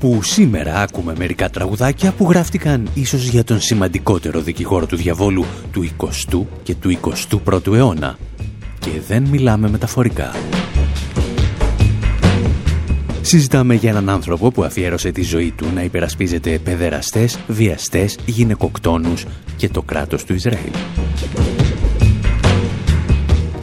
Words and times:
Όπου 0.00 0.22
σήμερα 0.22 0.74
άκουμε 0.80 1.14
μερικά 1.18 1.50
τραγουδάκια 1.50 2.12
που 2.12 2.30
γράφτηκαν 2.30 2.88
ίσως 2.94 3.28
για 3.28 3.44
τον 3.44 3.60
σημαντικότερο 3.60 4.40
δικηγόρο 4.40 4.86
του 4.86 4.96
διαβόλου 4.96 5.44
του 5.72 5.88
20ου 5.98 6.44
και 6.62 6.74
του 6.74 6.98
21ου 7.46 7.72
αιώνα. 7.74 8.18
Και 8.78 8.90
δεν 9.08 9.22
μιλάμε 9.22 9.68
μεταφορικά. 9.68 10.34
Συζητάμε 13.20 13.74
για 13.74 13.90
έναν 13.90 14.08
άνθρωπο 14.08 14.50
που 14.50 14.64
αφιέρωσε 14.64 15.10
τη 15.10 15.22
ζωή 15.22 15.50
του 15.56 15.66
να 15.74 15.82
υπερασπίζεται 15.82 16.58
παιδεραστές, 16.58 17.38
βιαστές, 17.46 18.18
γυναικοκτόνους 18.26 19.26
και 19.56 19.68
το 19.68 19.82
κράτος 19.82 20.24
του 20.24 20.34
Ισραήλ. 20.34 20.72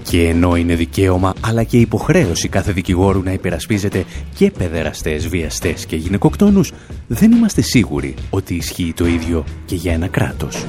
Και 0.10 0.28
ενώ 0.28 0.56
είναι 0.56 0.76
δικαίωμα 0.76 1.34
αλλά 1.42 1.64
και 1.64 1.78
υποχρέωση 1.78 2.48
κάθε 2.48 2.72
δικηγόρου 2.72 3.24
να 3.24 3.32
υπερασπίζεται 3.32 4.04
και 4.36 4.52
παιδεραστές, 4.52 5.28
βιαστές 5.28 5.86
και 5.86 5.96
γυναικοκτόνους, 5.96 6.72
δεν 7.08 7.32
είμαστε 7.32 7.62
σίγουροι 7.62 8.14
ότι 8.30 8.56
ισχύει 8.56 8.94
το 8.96 9.06
ίδιο 9.06 9.44
και 9.66 9.76
για 9.76 9.94
ένα 9.94 10.08
κράτος. 10.08 10.66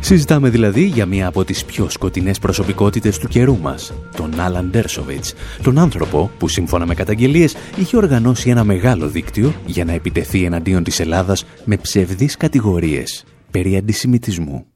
Συζητάμε 0.00 0.48
δηλαδή 0.48 0.84
για 0.84 1.06
μία 1.06 1.26
από 1.26 1.44
τις 1.44 1.64
πιο 1.64 1.88
σκοτεινές 1.88 2.38
προσωπικότητες 2.38 3.18
του 3.18 3.28
καιρού 3.28 3.58
μας, 3.58 3.92
τον 4.16 4.40
Άλαν 4.40 4.70
Ντέρσοβιτς, 4.70 5.34
τον 5.62 5.78
άνθρωπο 5.78 6.30
που 6.38 6.48
σύμφωνα 6.48 6.86
με 6.86 6.94
καταγγελίες 6.94 7.56
είχε 7.76 7.96
οργανώσει 7.96 8.50
ένα 8.50 8.64
μεγάλο 8.64 9.08
δίκτυο 9.08 9.54
για 9.66 9.84
να 9.84 9.92
επιτεθεί 9.92 10.44
εναντίον 10.44 10.84
της 10.84 11.00
Ελλάδας 11.00 11.44
με 11.64 11.76
ψευδείς 11.76 12.36
κατηγορίες 12.36 13.24
περί 13.50 13.76
αντισημιτισμού. 13.76 14.66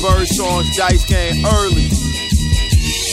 Burst 0.00 0.40
on, 0.40 0.64
dice 0.76 1.04
game 1.04 1.44
early. 1.46 1.88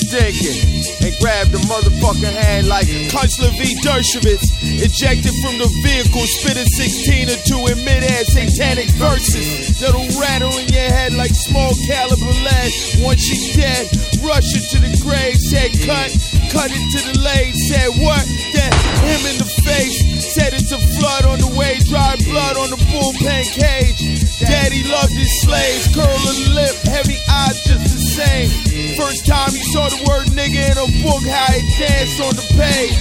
Stinking. 0.03 0.83
And 1.01 1.15
grabbed 1.19 1.51
the 1.51 1.59
motherfucking 1.67 2.35
hand 2.35 2.67
like 2.67 2.87
Kunstler 3.09 3.51
V. 3.57 3.75
Dershowitz. 3.81 4.51
Ejected 4.61 5.33
from 5.41 5.57
the 5.57 5.67
vehicle, 5.81 6.21
spitting 6.37 6.67
16 6.67 7.29
or 7.29 7.39
2 7.67 7.71
in 7.73 7.83
mid-air 7.83 8.23
satanic 8.25 8.89
verses. 8.95 9.79
That'll 9.79 10.07
rattle 10.19 10.53
in 10.59 10.67
your 10.69 10.87
head 10.91 11.13
like 11.13 11.31
small 11.33 11.73
caliber 11.87 12.35
lead. 12.45 12.71
Once 13.01 13.23
she 13.23 13.57
dead, 13.57 13.87
rush 14.21 14.53
her 14.53 14.63
to 14.75 14.77
the 14.83 14.93
grave. 15.01 15.35
Said 15.39 15.71
cut, 15.87 16.11
cut 16.51 16.69
it 16.71 16.83
to 16.93 16.99
the 17.09 17.19
leg. 17.23 17.55
Said 17.55 17.89
what? 17.99 18.23
Then 18.53 18.71
him 19.07 19.21
in 19.33 19.37
the 19.39 19.49
face. 19.65 20.12
Said 20.33 20.57
it's 20.57 20.73
a 20.73 20.81
flood 20.97 21.29
on 21.29 21.37
the 21.37 21.53
way. 21.53 21.77
Dry 21.85 22.17
blood 22.25 22.57
on 22.57 22.73
the 22.73 22.81
bullpen 22.89 23.45
cage. 23.53 24.01
Daddy 24.41 24.81
loved 24.89 25.13
his 25.13 25.29
slaves. 25.45 25.93
curling 25.93 26.57
lip, 26.57 26.73
heavy 26.89 27.21
eyes 27.29 27.61
just 27.61 27.85
the 27.85 28.01
same. 28.01 28.49
First 28.97 29.29
time 29.29 29.53
you 29.53 29.61
saw 29.69 29.93
the 29.93 30.01
word 30.09 30.33
nigga 30.33 30.73
in 30.73 30.77
a 30.81 30.89
book, 31.05 31.21
how 31.21 31.53
it 31.53 31.65
danced 31.77 32.17
on 32.17 32.33
the 32.33 32.47
page. 32.57 32.97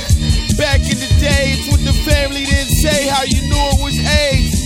Back 0.60 0.84
in 0.84 1.00
the 1.00 1.08
day, 1.16 1.56
it's 1.56 1.72
what 1.72 1.80
the 1.80 1.96
family 2.04 2.44
didn't 2.44 2.76
say, 2.84 3.08
how 3.08 3.24
you 3.24 3.40
knew 3.48 3.64
it 3.72 3.80
was 3.80 3.96
AIDS. 3.96 4.60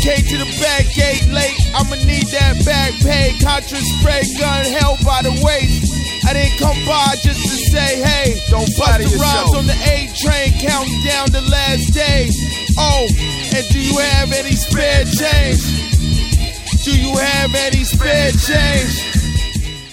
Came 0.00 0.24
to 0.24 0.36
the 0.40 0.48
back 0.56 0.88
gate 0.96 1.28
late, 1.28 1.60
I'ma 1.76 2.00
need 2.08 2.32
that 2.32 2.64
back 2.64 2.96
pay. 3.04 3.36
Contra 3.44 3.76
spray 3.76 4.24
gun 4.40 4.64
held 4.72 5.04
by 5.04 5.20
the 5.20 5.36
waist. 5.44 5.85
I 6.28 6.32
didn't 6.36 6.58
come 6.64 6.80
by 6.90 7.08
just 7.26 7.42
to 7.50 7.56
say, 7.72 7.90
hey, 8.08 8.26
don't 8.52 8.70
bust 8.78 8.98
the 9.08 9.16
rhymes 9.24 9.54
on 9.60 9.64
the 9.72 9.78
A 9.94 9.96
train, 10.22 10.50
counting 10.68 11.00
down 11.10 11.26
the 11.38 11.44
last 11.56 11.86
day. 12.04 12.20
Oh, 12.88 13.02
and 13.56 13.64
do 13.72 13.78
you 13.88 13.96
have 14.10 14.28
any 14.40 14.56
spare 14.66 15.04
change? 15.20 15.62
Do 16.86 16.92
you 17.04 17.12
have 17.30 17.50
any 17.66 17.82
spare 17.94 18.32
change? 18.48 18.94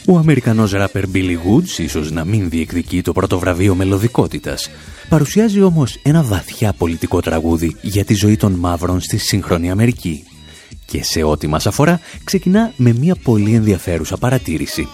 Ο 0.05 0.17
Αμερικανός 0.17 0.71
ράπερ 0.71 1.03
Billy 1.13 1.37
Woods, 1.47 1.77
ίσως 1.77 2.11
να 2.11 2.25
μην 2.25 2.49
διεκδικεί 2.49 3.01
το 3.01 3.11
πρώτο 3.11 3.39
βραβείο 3.39 3.75
μελωδικότητας, 3.75 4.69
παρουσιάζει 5.09 5.61
όμως 5.61 5.99
ένα 6.03 6.23
βαθιά 6.23 6.73
πολιτικό 6.73 7.19
τραγούδι 7.19 7.75
για 7.81 8.05
τη 8.05 8.13
ζωή 8.13 8.35
των 8.35 8.51
μαύρων 8.51 9.01
στη 9.01 9.17
σύγχρονη 9.17 9.71
Αμερική. 9.71 10.23
Και 10.85 11.03
σε 11.03 11.23
ό,τι 11.23 11.47
μας 11.47 11.67
αφορά, 11.67 11.99
ξεκινά 12.23 12.73
με 12.75 12.93
μια 12.93 13.15
πολύ 13.23 13.53
ενδιαφέρουσα 13.53 14.17
παρατήρηση. 14.17 14.87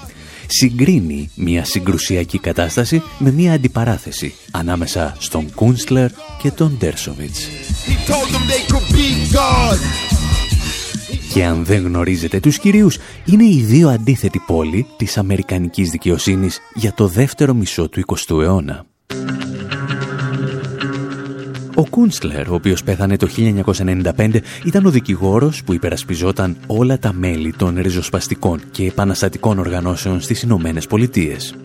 Συγκρίνει 0.51 1.29
μια 1.35 1.65
συγκρουσιακή 1.65 2.39
κατάσταση 2.39 3.01
με 3.19 3.31
μια 3.31 3.53
αντιπαράθεση 3.53 4.33
ανάμεσα 4.51 5.15
στον 5.19 5.53
Κούνσλερ 5.55 6.09
και 6.41 6.51
τον 6.51 6.75
Ντέρσοβιτς. 6.77 7.47
Και 11.33 11.45
αν 11.45 11.65
δεν 11.65 11.83
γνωρίζετε 11.83 12.39
τους 12.39 12.59
κυρίους, 12.59 12.97
είναι 13.25 13.43
οι 13.43 13.61
δύο 13.61 13.89
αντίθετοι 13.89 14.39
πόλοι 14.47 14.85
της 14.97 15.17
Αμερικανικής 15.17 15.89
δικαιοσύνης 15.89 16.59
για 16.73 16.93
το 16.93 17.07
δεύτερο 17.07 17.53
μισό 17.53 17.89
του 17.89 18.03
20ου 18.07 18.41
αιώνα. 18.41 18.85
Ο 21.79 21.85
Κούνσλερ, 21.89 22.49
ο 22.49 22.53
οποίος 22.53 22.83
πέθανε 22.83 23.17
το 23.17 23.27
1995, 23.27 24.41
ήταν 24.65 24.85
ο 24.85 24.89
δικηγόρος 24.89 25.63
που 25.63 25.73
υπερασπιζόταν 25.73 26.57
όλα 26.67 26.99
τα 26.99 27.13
μέλη 27.13 27.53
των 27.57 27.75
ριζοσπαστικών 27.77 28.59
και 28.71 28.85
επαναστατικών 28.85 29.59
οργανώσεων 29.59 30.21
στις 30.21 30.41
Ηνωμένες 30.41 30.87
Πολιτείες. 30.87 31.55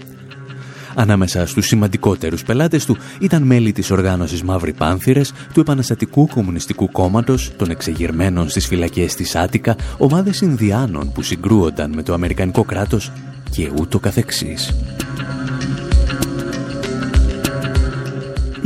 Ανάμεσα 0.94 1.46
στους 1.46 1.66
σημαντικότερους 1.66 2.42
πελάτες 2.42 2.84
του 2.84 2.96
ήταν 3.20 3.42
μέλη 3.42 3.72
της 3.72 3.90
οργάνωσης 3.90 4.42
Μαύρη 4.42 4.72
Πάνθυρες, 4.72 5.32
του 5.52 5.60
Επαναστατικού 5.60 6.28
Κομμουνιστικού 6.28 6.90
Κόμματος, 6.90 7.52
των 7.56 7.70
εξεγερμένων 7.70 8.48
στις 8.48 8.66
φυλακές 8.66 9.14
της 9.14 9.34
Άτικα, 9.34 9.76
ομάδες 9.98 10.40
Ινδιάνων 10.40 11.12
που 11.12 11.22
συγκρούονταν 11.22 11.92
με 11.94 12.02
το 12.02 12.12
Αμερικανικό 12.12 12.64
κράτος 12.64 13.12
και 13.50 13.70
ούτω 13.80 13.98
καθεξής. 13.98 14.74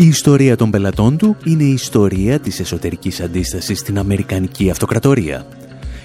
Η 0.01 0.07
ιστορία 0.07 0.57
των 0.57 0.71
πελατών 0.71 1.17
του 1.17 1.37
είναι 1.45 1.63
η 1.63 1.73
ιστορία 1.73 2.39
της 2.39 2.61
εσωτερικής 2.61 3.21
αντίστασης 3.21 3.79
στην 3.79 3.99
Αμερικανική 3.99 4.71
Αυτοκρατορία 4.71 5.47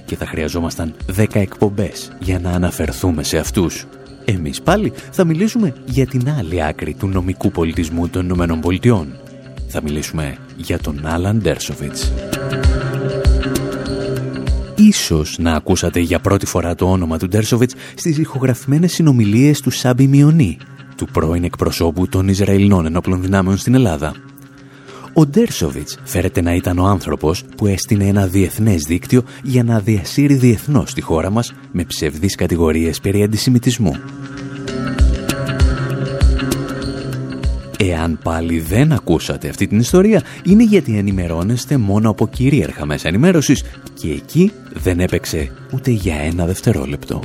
και 0.06 0.16
θα 0.16 0.26
χρειαζόμασταν 0.26 0.94
10 1.18 1.26
εκπομπές 1.34 2.12
για 2.20 2.40
να 2.40 2.52
αναφερθούμε 2.52 3.24
σε 3.24 3.38
αυτούς. 3.38 3.86
Εμείς 4.26 4.62
πάλι 4.62 4.94
θα 5.12 5.24
μιλήσουμε 5.24 5.74
για 5.86 6.08
την 6.08 6.30
άλλη 6.30 6.64
άκρη 6.64 6.94
του 6.94 7.08
νομικού 7.08 7.52
πολιτισμού 7.52 8.08
των 8.08 8.24
Ηνωμένων 8.24 8.59
Πολιτειών. 8.59 9.08
Θα 9.68 9.81
μιλήσουμε 9.81 10.38
για 10.58 10.80
τον 10.80 11.06
Άλαν 11.06 11.38
Ντέρσοβιτς. 11.38 12.14
Ίσως 14.75 15.38
να 15.40 15.54
ακούσατε 15.54 16.00
για 16.00 16.20
πρώτη 16.20 16.46
φορά 16.46 16.75
το 16.75 16.92
όνομα 16.92 17.18
του 17.18 17.28
Ντέρσοβιτς 17.28 17.74
στις 17.96 18.18
ηχογραφημένες 18.18 18.94
συνομιλίες 18.94 19.62
του 19.62 19.70
Σάμπι 19.72 20.08
Μιονί, 20.08 20.58
του 21.03 21.12
πρώην 21.12 21.44
εκπροσώπου 21.44 22.08
των 22.08 22.28
Ισραηλινών 22.28 22.86
ενόπλων 22.86 23.22
δυνάμεων 23.22 23.58
στην 23.58 23.75
Ελλάδα. 23.75 24.16
Ο 25.14 25.25
Ντέρσοβιτς 25.25 25.97
φέρεται 26.03 26.41
να 26.41 26.53
ήταν 26.53 26.80
ο 26.80 26.86
άνθρωπος 26.86 27.44
που 27.58 27.68
έστεινε 27.68 28.06
ένα 28.06 28.28
διεθνές 28.28 28.84
δίκτυο 28.84 29.24
για 29.44 29.63
να 29.63 29.80
διασύρει 29.80 30.34
διεθνώς 30.34 30.94
τη 30.94 31.02
χώρα 31.02 31.30
μας 31.30 31.53
με 31.72 31.84
ψευδείς 31.84 32.36
κατηγορίες 32.36 33.00
περί 33.00 33.24
αντισημιτισμού. 33.24 33.96
Εάν 37.78 38.19
πάλι 38.24 38.59
δεν 38.59 38.92
ακούσατε 38.92 39.50
αυτή 39.50 39.68
την 39.68 39.80
ιστορία, 39.80 40.22
είναι 40.44 40.63
γιατί 40.63 40.97
ενημερώνεστε 40.97 41.78
μόνο 41.78 42.09
από 42.09 42.28
κυρίαρχα 42.28 42.86
μέσα 42.86 43.08
ενημέρωσης 43.08 43.63
και 43.94 44.12
εκεί 44.12 44.52
δεν 44.74 45.00
έπαιξε 45.00 45.51
ούτε 45.74 45.92
για 45.92 46.16
ένα 46.16 46.45
δευτερόλεπτο. 46.45 47.22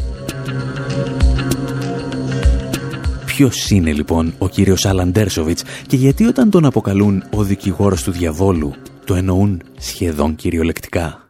Ποιος 3.38 3.70
είναι 3.70 3.92
λοιπόν 3.92 4.34
ο 4.38 4.48
κύριος 4.48 4.84
Άλαν 4.86 5.10
Ντέρσοβιτς 5.10 5.62
και 5.86 5.96
γιατί 5.96 6.24
όταν 6.24 6.50
τον 6.50 6.64
αποκαλούν 6.64 7.24
ο 7.30 7.42
δικηγόρος 7.42 8.02
του 8.02 8.10
διαβόλου 8.10 8.72
το 9.04 9.14
εννοούν 9.14 9.62
σχεδόν 9.78 10.34
κυριολεκτικά; 10.34 11.27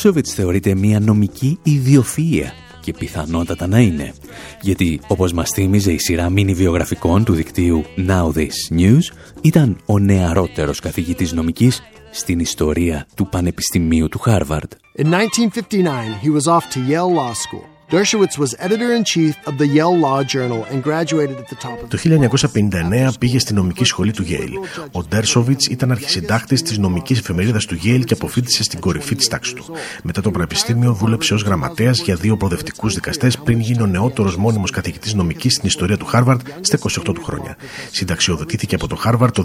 Ο 0.00 0.02
Αλαντέρσοβιτς 0.02 0.34
θεωρείται 0.34 0.74
μια 0.74 1.00
νομική 1.00 1.58
ιδιοφυΐα 1.66 2.50
και 2.80 2.92
πιθανότατα 2.92 3.66
να 3.66 3.78
είναι. 3.80 4.12
Γιατί, 4.60 5.00
όπως 5.06 5.32
μας 5.32 5.50
θύμιζε 5.50 5.92
η 5.92 5.98
σειρά 5.98 6.30
μίνι 6.30 6.54
βιογραφικών 6.54 7.24
του 7.24 7.32
δικτύου 7.32 7.84
Now 7.96 8.32
This 8.36 8.78
News, 8.78 9.02
ήταν 9.40 9.76
ο 9.86 9.98
νεαρότερος 9.98 10.80
καθηγητής 10.80 11.32
νομικής 11.32 11.82
στην 12.10 12.38
ιστορία 12.38 13.06
του 13.14 13.28
Πανεπιστημίου 13.28 14.08
του 14.08 14.18
Χάρβαρντ. 14.18 14.72
In 14.98 15.10
1959, 15.10 16.18
he 16.22 16.30
was 16.30 16.46
off 16.46 16.64
to 16.70 16.78
Yale 16.90 17.14
Law 17.14 17.32
School. 17.34 17.69
Dershowitz 17.90 18.38
was 18.38 18.54
editor-in-chief 18.66 19.34
of 19.48 19.54
the 19.58 19.66
Yale 19.76 19.98
Law 20.06 20.22
Journal 20.22 20.62
and 20.70 20.78
graduated 20.88 21.36
at 21.42 21.48
the 21.48 21.56
top 21.56 21.82
of 21.82 21.88
Το 21.88 21.98
1959 21.98 23.12
πήγε 23.18 23.38
στη 23.38 23.54
νομική 23.54 23.84
σχολή 23.84 24.12
του 24.12 24.24
Yale. 24.28 24.86
Ο 24.92 25.02
Ντέρσοβιτ 25.02 25.62
ήταν 25.64 25.90
αρχισυντάκτης 25.90 26.62
της 26.62 26.78
νομικής 26.78 27.18
εφημερίδας 27.18 27.64
του 27.64 27.78
Yale 27.84 28.04
και 28.04 28.14
αποφύτησε 28.14 28.62
στην 28.62 28.80
κορυφή 28.80 29.14
της 29.14 29.28
τάξης 29.28 29.52
του. 29.52 29.64
Μετά 30.02 30.20
το 30.20 30.30
πανεπιστήμιο 30.30 30.92
δούλεψε 30.92 31.34
ως 31.34 31.42
γραμματέας 31.42 32.00
για 32.00 32.14
δύο 32.14 32.36
προοδευτικούς 32.36 32.94
δικαστές 32.94 33.38
πριν 33.38 33.60
γίνει 33.60 33.82
ο 33.82 33.86
νεότερος 33.86 34.36
μόνιμος 34.36 34.70
καθηγητής 34.70 35.14
νομικής 35.14 35.54
στην 35.54 35.68
ιστορία 35.68 35.96
του 35.96 36.06
Χάρβαρντ 36.06 36.40
στα 36.60 36.78
28 36.78 37.14
του 37.14 37.22
χρόνια. 37.22 37.56
Συνταξιοδοτήθηκε 37.90 38.74
από 38.74 38.86
το 38.86 38.96
Χάρβαρντ 38.96 39.34
το 39.34 39.44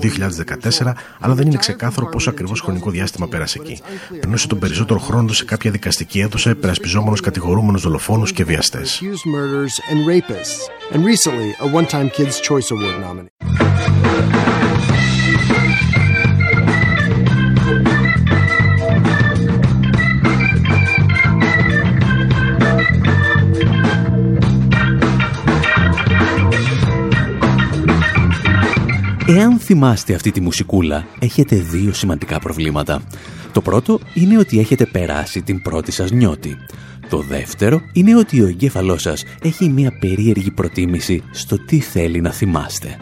2014, 0.81 0.93
αλλά 1.19 1.33
δεν 1.33 1.47
είναι 1.47 1.57
ξεκάθαρο 1.57 2.09
πόσο 2.09 2.29
ακριβώς 2.29 2.61
χρονικό 2.61 2.89
διάστημα 2.89 3.27
πέρασε 3.27 3.59
εκεί. 3.61 3.81
Περνούσε 4.19 4.47
τον 4.47 4.59
περισσότερο 4.59 4.99
χρόνο 4.99 5.33
σε 5.33 5.45
κάποια 5.45 5.71
δικαστική 5.71 6.19
αίθουσα 6.19 6.55
περασπιζόμενο 6.55 7.15
κατηγορούμενου 7.15 7.77
δολοφόνους 7.77 8.33
και 8.35 8.43
βιαστές. 8.43 9.01
Εάν 29.27 29.59
θυμάστε 29.59 30.13
αυτή 30.13 30.31
τη 30.31 30.41
μουσικούλα, 30.41 31.05
έχετε 31.19 31.55
δύο 31.55 31.93
σημαντικά 31.93 32.39
προβλήματα. 32.39 33.01
Το 33.51 33.61
πρώτο 33.61 33.99
είναι 34.13 34.37
ότι 34.37 34.59
έχετε 34.59 34.85
περάσει 34.85 35.41
την 35.41 35.61
πρώτη 35.61 35.91
σας 35.91 36.11
νιώτη. 36.11 36.57
Το 37.09 37.21
δεύτερο 37.21 37.81
είναι 37.93 38.17
ότι 38.17 38.41
ο 38.41 38.47
εγκέφαλός 38.47 39.01
σας 39.01 39.23
έχει 39.41 39.69
μια 39.69 39.97
περίεργη 39.99 40.51
προτίμηση 40.51 41.23
στο 41.31 41.65
τι 41.65 41.79
θέλει 41.79 42.21
να 42.21 42.31
θυμάστε. 42.31 42.97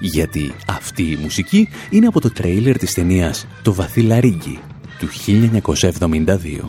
Γιατί 0.00 0.54
αυτή 0.66 1.02
η 1.02 1.18
μουσική 1.22 1.68
είναι 1.90 2.06
από 2.06 2.20
το 2.20 2.30
τρέιλερ 2.30 2.78
της 2.78 2.92
ταινίας 2.92 3.46
«Το 3.62 3.72
Βαθύλαρίγκι» 3.72 4.58
του 4.98 5.08
1972. 5.08 6.64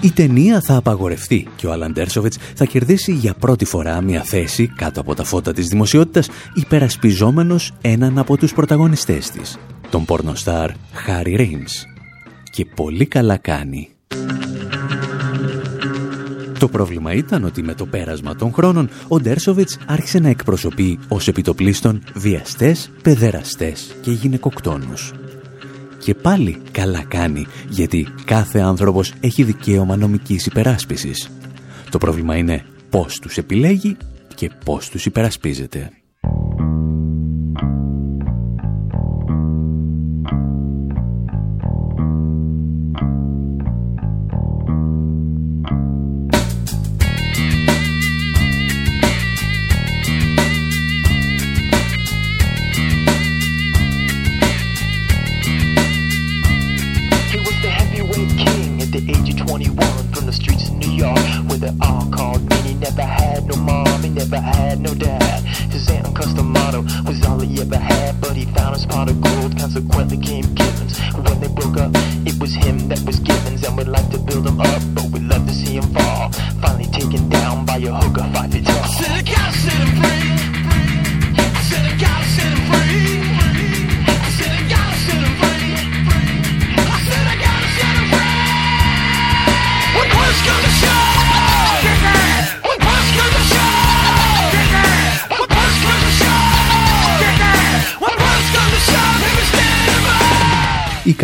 Η 0.00 0.10
ταινία 0.10 0.60
θα 0.60 0.76
απαγορευτεί 0.76 1.46
και 1.56 1.66
ο 1.66 1.72
Αλαντέρσοβιτς 1.72 2.36
θα 2.54 2.64
κερδίσει 2.64 3.12
για 3.12 3.34
πρώτη 3.34 3.64
φορά 3.64 4.00
μια 4.00 4.22
θέση 4.22 4.66
κάτω 4.76 5.00
από 5.00 5.14
τα 5.14 5.24
φώτα 5.24 5.52
της 5.52 5.66
δημοσιότητας 5.66 6.28
υπερασπιζόμενος 6.54 7.72
έναν 7.80 8.18
από 8.18 8.36
τους 8.36 8.52
πρωταγωνιστές 8.52 9.30
της, 9.30 9.58
τον 9.90 10.04
πορνοστάρ 10.04 10.70
Χάρι 10.92 11.36
Ρέιμς 11.36 11.91
και 12.52 12.64
πολύ 12.64 13.06
καλά 13.06 13.36
κάνει. 13.36 13.88
Το 16.58 16.68
πρόβλημα 16.68 17.12
ήταν 17.12 17.44
ότι 17.44 17.62
με 17.62 17.74
το 17.74 17.86
πέρασμα 17.86 18.34
των 18.34 18.52
χρόνων 18.52 18.88
ο 19.08 19.20
Ντέρσοβιτς 19.20 19.78
άρχισε 19.86 20.18
να 20.18 20.28
εκπροσωπεί 20.28 20.98
ως 21.08 21.28
επιτοπλίστων 21.28 22.02
βιαστές, 22.14 22.90
παιδεραστές 23.02 23.96
και 24.00 24.10
γυναικοκτόνους. 24.10 25.12
Και 25.98 26.14
πάλι 26.14 26.62
καλά 26.70 27.04
κάνει, 27.08 27.46
γιατί 27.68 28.08
κάθε 28.24 28.58
άνθρωπος 28.58 29.12
έχει 29.20 29.42
δικαίωμα 29.42 29.96
νομικής 29.96 30.46
υπεράσπισης. 30.46 31.30
Το 31.90 31.98
πρόβλημα 31.98 32.36
είναι 32.36 32.64
πώς 32.90 33.18
τους 33.18 33.36
επιλέγει 33.36 33.96
και 34.34 34.50
πώς 34.64 34.88
τους 34.88 35.06
υπερασπίζεται. 35.06 35.90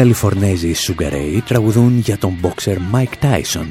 Καλιφορνέζοι 0.09 0.73
Sugar 0.87 1.13
Ray 1.13 1.39
τραγουδούν 1.47 1.99
για 1.99 2.19
τον 2.19 2.35
boxer 2.43 2.77
Mike 2.93 3.25
Tyson 3.25 3.67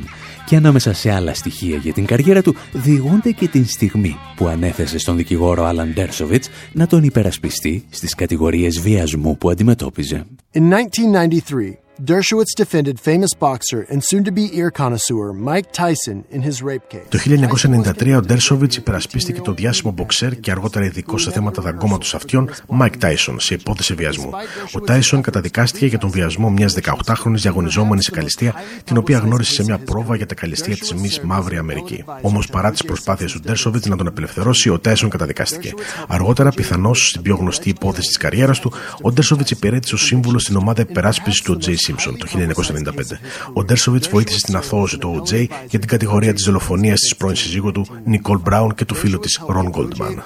και 0.46 0.56
ανάμεσα 0.56 0.94
σε 0.94 1.12
άλλα 1.12 1.34
στοιχεία 1.34 1.78
για 1.78 1.94
την 1.94 2.06
καριέρα 2.06 2.42
του 2.42 2.56
διηγούνται 2.72 3.32
και 3.32 3.48
την 3.48 3.66
στιγμή 3.66 4.18
που 4.36 4.48
ανέθεσε 4.48 4.98
στον 4.98 5.18
δικηγόρο 5.18 5.70
Alan 5.70 6.00
Dershowitz 6.00 6.44
να 6.72 6.88
τον 6.88 7.04
υπερασπιστεί 7.04 7.86
στις 7.90 8.16
κατηγορίες 8.16 8.80
βιασμού 8.80 9.38
που 9.38 9.50
αντιμετώπιζε. 9.50 10.26
In 10.54 10.60
1993, 10.60 11.87
Dershowitz 12.00 12.54
defended 12.56 13.00
famous 13.00 13.34
boxer 13.34 13.82
and 13.90 14.04
soon-to-be 14.04 14.56
ear 14.56 14.70
connoisseur 14.70 15.34
Mike 15.34 15.72
Tyson 15.72 16.26
in 16.30 16.42
his 16.44 16.62
rape 16.62 16.88
case. 16.90 17.08
Το 17.10 17.18
1993 17.18 18.16
ο 18.18 18.22
Ντέρσοβιτς 18.22 18.76
υπερασπίστηκε 18.76 19.42
το 19.42 19.54
διάσημο 19.54 19.92
μποξέρ 19.92 20.40
και 20.40 20.52
αργότερα 20.52 20.86
ειδικό 20.86 21.18
σε 21.18 21.32
θέματα 21.32 21.62
δαγκώματος 21.62 22.14
αυτιών 22.14 22.50
Mike 22.80 22.94
Tyson 23.02 23.36
σε 23.38 23.54
υπόθεση 23.54 23.94
βιασμού. 23.94 24.30
Ο 24.74 24.80
Tyson 24.88 25.20
καταδικάστηκε 25.22 25.86
για 25.86 25.98
τον 25.98 26.10
βιασμό 26.10 26.50
μιας 26.50 26.76
18χρονη 26.82 27.34
διαγωνιζόμενης 27.34 28.06
σε 28.06 28.12
καλυστία, 28.12 28.54
την 28.84 28.98
οποία 28.98 29.18
γνώρισε 29.18 29.54
σε 29.54 29.64
μια 29.64 29.78
πρόβα 29.78 30.16
για 30.16 30.26
τα 30.26 30.36
καλυστία 30.36 30.76
της 30.76 30.94
Μης 30.94 31.20
Μαύρη 31.20 31.58
Αμερική. 31.58 32.04
Όμως 32.22 32.48
παρά 32.48 32.72
τις 32.72 32.84
προσπάθειες 32.84 33.32
του 33.32 33.40
Ντέρσοβιτς 33.40 33.86
να 33.86 33.96
τον 33.96 34.08
απελευθερώσει, 34.08 34.70
ο 34.70 34.80
Tyson 34.86 35.08
καταδικάστηκε. 35.10 35.74
Αργότερα, 36.08 36.50
πιθανώς 36.50 37.08
στην 37.08 37.22
πιο 37.22 37.36
γνωστή 37.36 37.70
υπόθεση 37.70 38.08
της 38.08 38.18
καριέρας 38.18 38.60
του, 38.60 38.72
ο 39.02 39.12
Ντέρσοβιτς 39.12 39.52
υπηρέτησε 39.52 39.96
ως 39.96 40.06
σύμβουλο 40.06 40.40
στην 40.40 40.56
ομάδα 40.56 40.82
υπεράσπισης 40.82 41.42
του 41.42 41.58
Τζέι 41.58 41.76
Simpson 41.88 42.16
το 42.18 42.26
1995. 42.28 43.20
Ο 43.54 43.64
Ντέρσοβιτς 43.64 44.10
βοήθησε 44.10 44.40
στην 44.40 44.56
αθώωση 44.56 44.98
του 44.98 45.24
OJ 45.24 45.46
για 45.70 45.80
την 45.80 45.88
κατηγορία 45.88 46.34
της 46.34 46.44
δολοφονίας 46.44 47.00
της 47.00 47.16
πρώην 47.16 47.36
συζύγου 47.36 47.72
του 47.72 47.88
Νικόλ 48.06 48.40
Μπράουν 48.40 48.74
και 48.74 48.86
του 48.86 48.96
φίλου 48.96 49.20
της 49.20 49.40
Ρον 49.48 49.70
Γκόλτμαν. 49.70 50.24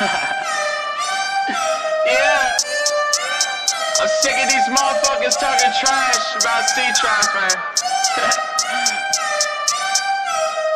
I'm 4.04 4.10
sick 4.20 4.36
of 4.36 4.50
these 4.50 4.68
motherfuckers 4.68 5.36
talking 5.38 5.72
trash 5.80 6.36
about 6.36 6.64
sea 6.68 6.90
trash, 7.00 7.28
man. 7.34 8.34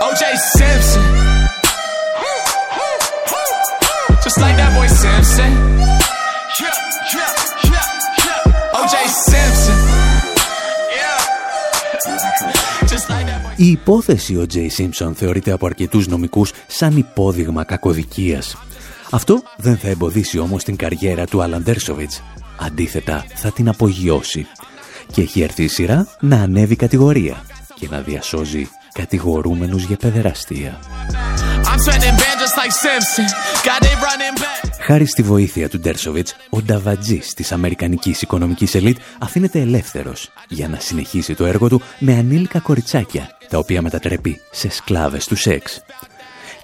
OJ 0.01 0.23
Simpson. 0.57 1.07
Just 4.23 4.39
like 4.39 4.57
that 4.61 4.71
boy 4.77 4.89
Simpson. 5.03 5.51
OJ 8.81 8.95
Simpson. 9.29 9.79
Η 13.57 13.71
υπόθεση 13.71 14.37
ο 14.37 14.47
Τζέι 14.47 14.73
Simpson 14.77 15.13
θεωρείται 15.15 15.51
από 15.51 15.67
αρκετούς 15.67 16.09
νομικούς 16.09 16.53
σαν 16.67 16.97
υπόδειγμα 16.97 17.65
κακοδικίας. 17.65 18.57
Αυτό 19.11 19.43
δεν 19.57 19.77
θα 19.77 19.89
εμποδίσει 19.89 20.39
όμως 20.39 20.65
την 20.65 20.77
καριέρα 20.77 21.27
του 21.27 21.43
Άλαν 21.43 21.63
Ντέρσοβιτς. 21.63 22.23
Αντίθετα, 22.61 23.25
θα 23.35 23.51
την 23.51 23.69
απογειώσει. 23.69 24.47
Και 25.13 25.21
έχει 25.21 25.43
έρθει 25.43 25.63
η 25.63 25.69
σειρά 25.69 26.09
να 26.21 26.37
ανέβει 26.37 26.77
κατηγορία 26.77 27.45
και 27.75 27.89
να 27.91 28.01
διασώζει 28.01 28.69
κατηγορούμενους 28.99 29.85
για 29.85 29.97
παιδεραστία. 29.97 30.79
Χάρη 34.81 35.07
στη 35.07 35.23
βοήθεια 35.23 35.69
του 35.69 35.79
Ντέρσοβιτς, 35.79 36.37
ο 36.51 36.63
Νταβατζής 36.63 37.35
της 37.35 37.53
Αμερικανικής 37.53 38.23
Οικονομικής 38.23 38.75
Ελίτ 38.75 38.99
αφήνεται 39.19 39.61
ελεύθερος 39.61 40.31
για 40.49 40.69
να 40.69 40.79
συνεχίσει 40.79 41.35
το 41.35 41.45
έργο 41.45 41.69
του 41.69 41.81
με 41.99 42.15
ανήλικα 42.15 42.59
κοριτσάκια, 42.59 43.29
τα 43.49 43.59
οποία 43.59 43.83
μετατρέπει 43.83 44.41
σε 44.51 44.71
σκλάβες 44.71 45.27
του 45.27 45.37
σεξ. 45.37 45.83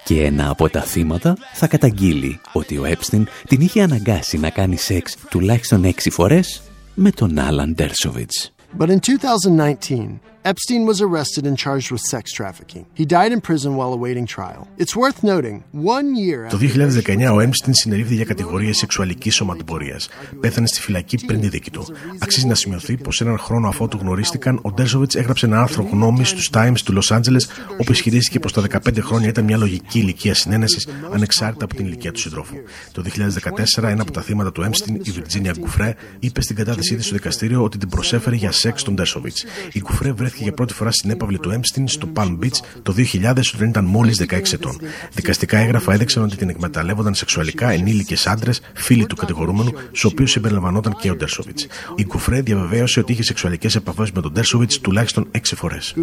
Και 0.05 0.25
ένα 0.25 0.51
από 0.51 0.69
τα 0.69 0.81
θύματα 0.81 1.37
θα 1.53 1.67
καταγγείλει 1.67 2.41
ότι 2.53 2.79
ο 2.79 2.85
Έπστιν 2.85 3.29
την 3.49 3.61
είχε 3.61 3.83
αναγκάσει 3.83 4.39
να 4.39 4.51
κάνει 4.51 4.77
σεξ 4.77 5.17
τουλάχιστον 5.31 5.85
έξι 5.85 6.11
φορές 6.11 6.63
με 6.95 7.11
τον 7.11 7.39
Άλαν 7.39 7.75
Ντέρσοβιτς. 7.75 8.49
But 8.79 8.89
in 8.89 8.99
2019, 8.99 10.21
Epstein 10.53 10.85
was 10.85 11.01
arrested 11.01 11.47
and 11.49 11.57
charged 11.57 11.91
with 11.91 12.03
sex 12.13 12.25
trafficking. 12.31 12.85
He 13.01 13.07
died 13.07 13.33
in 13.33 13.41
prison 13.41 13.71
while 13.79 13.93
awaiting 13.99 14.27
trial. 14.27 14.63
It's 14.83 14.95
worth 14.95 15.19
noting, 15.23 15.57
one 15.73 16.15
year 16.17 16.49
Το 16.51 16.59
2019 16.59 17.35
ο 17.35 17.41
Έμστιν 17.41 17.75
συνελήφθη 17.75 18.15
για 18.15 18.25
κατηγορίες 18.25 18.77
σεξουαλικής 18.77 19.35
σωματοπορίας. 19.35 20.09
Πέθανε 20.41 20.67
στη 20.67 20.81
φυλακή 20.81 21.25
πριν 21.27 21.41
τη 21.41 21.49
δίκη 21.49 21.71
του. 21.71 21.87
Αξίζει 22.19 22.47
να 22.47 22.55
σημειωθεί 22.55 22.97
πως 22.97 23.21
έναν 23.21 23.39
χρόνο 23.39 23.69
αφότου 23.69 23.99
γνωρίστηκαν, 24.01 24.59
ο 24.63 24.73
Ντέρσοβιτς 24.73 25.15
έγραψε 25.15 25.47
ένα 25.47 25.61
άρθρο 25.61 25.89
γνώμης 25.93 26.29
στους 26.29 26.51
Times 26.53 26.79
του 26.85 26.93
Λος 26.93 27.13
Άντζελες, 27.13 27.49
όπου 27.81 27.93
ισχυρίστηκε 27.93 28.39
πως 28.39 28.53
τα 28.53 28.63
15 28.63 29.01
χρόνια 29.01 29.29
ήταν 29.29 29.45
μια 29.45 29.57
λογική 29.57 29.99
ηλικία 29.99 30.35
συνένεσης, 30.35 30.89
ανεξάρτητα 31.13 31.65
από 31.65 31.75
την 31.75 31.87
ηλικία 31.87 32.13
του 32.13 32.21
συντρόφου. 32.21 32.55
Το 32.93 33.03
2014, 33.03 33.89
ένα 33.89 34.03
από 34.03 34.11
τα 34.11 34.21
θύματα 34.21 34.53
του 34.53 34.63
Έμστιν, 34.63 34.95
η 34.95 35.11
Βιρτζίνια 35.11 35.55
Γκουφρέ, 35.59 35.95
είπε 36.19 36.43
στην 36.43 36.57
κατάθεσή 36.57 36.97
της 36.97 37.05
στο 37.05 37.15
δικαστήριο 37.15 37.63
ότι 37.65 37.79
την 37.79 37.89
προσέφερε 37.89 38.37
για 38.37 38.53
σεξ 38.53 38.83
τον 38.83 38.95
Ντέρσοβιτς. 38.95 39.45
Η 39.73 39.81
Γκουφρέ 39.81 40.13
βρέθηκε 40.13 40.33
για 40.43 40.53
πρώτη 40.53 40.73
φορά 40.73 40.91
στην 40.91 41.11
έπαυλη 41.11 41.39
του 41.39 41.51
Έμστιν 41.51 41.89
στο 41.89 42.09
Palm 42.15 42.39
Beach 42.43 42.81
το 42.83 42.95
2000 42.97 43.37
όταν 43.55 43.69
ήταν 43.69 43.85
μόλις 43.85 44.23
16 44.29 44.53
ετών. 44.53 44.81
Δικαστικά 45.13 45.59
έγγραφα 45.59 45.93
έδειξαν 45.93 46.23
ότι 46.23 46.37
την 46.37 46.49
εκμεταλλεύονταν 46.49 47.15
σεξουαλικά 47.15 47.71
ενήλικες 47.71 48.27
άντρες, 48.27 48.61
φίλοι 48.75 49.07
του 49.07 49.17
κατηγορούμενου, 49.17 49.73
στους 49.87 50.05
οποίους 50.05 50.31
συμπεριλαμβανόταν 50.31 50.97
και 51.01 51.11
ο 51.11 51.17
Ντέρσοβιτς. 51.17 51.67
Η 51.97 52.05
Γκουφρέ 52.05 52.41
διαβεβαίωσε 52.41 53.01
ότι 53.01 53.13
είχε 53.13 53.23
σεξουαλικές 53.23 53.75
επαφές 53.75 54.13
με 54.13 54.21
τον 54.21 54.33
Ντέρσοβιτς 54.33 54.81
τουλάχιστον 54.81 55.29
6 55.31 55.57
φορές. 55.57 55.95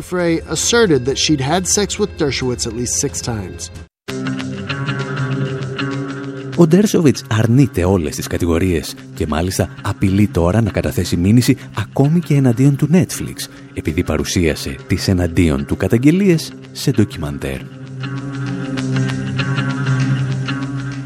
Ο 6.55 6.67
Ντέρσοβιτς 6.67 7.23
αρνείται 7.29 7.83
όλες 7.83 8.15
τις 8.15 8.27
κατηγορίες 8.27 8.95
και 9.15 9.27
μάλιστα 9.27 9.69
απειλεί 9.81 10.27
τώρα 10.27 10.61
να 10.61 10.71
καταθέσει 10.71 11.17
μήνυση 11.17 11.57
ακόμη 11.77 12.19
και 12.19 12.35
εναντίον 12.35 12.75
του 12.75 12.89
Netflix 12.91 13.35
επειδή 13.73 14.03
παρουσίασε 14.03 14.75
τις 14.87 15.07
εναντίον 15.07 15.65
του 15.65 15.77
καταγγελίες 15.77 16.51
σε 16.71 16.91
ντοκιμαντέρ. 16.91 17.59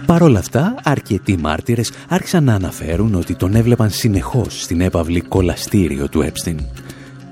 Παρ' 0.05 0.23
όλα 0.23 0.39
αυτά, 0.39 0.75
αρκετοί 0.83 1.37
μάρτυρες 1.37 1.91
άρχισαν 2.07 2.43
να 2.43 2.53
αναφέρουν 2.53 3.15
ότι 3.15 3.35
τον 3.35 3.55
έβλεπαν 3.55 3.89
συνεχώς 3.89 4.61
στην 4.61 4.81
έπαυλη 4.81 5.21
κολαστήριο 5.21 6.09
του 6.09 6.23
Epstein. 6.23 6.57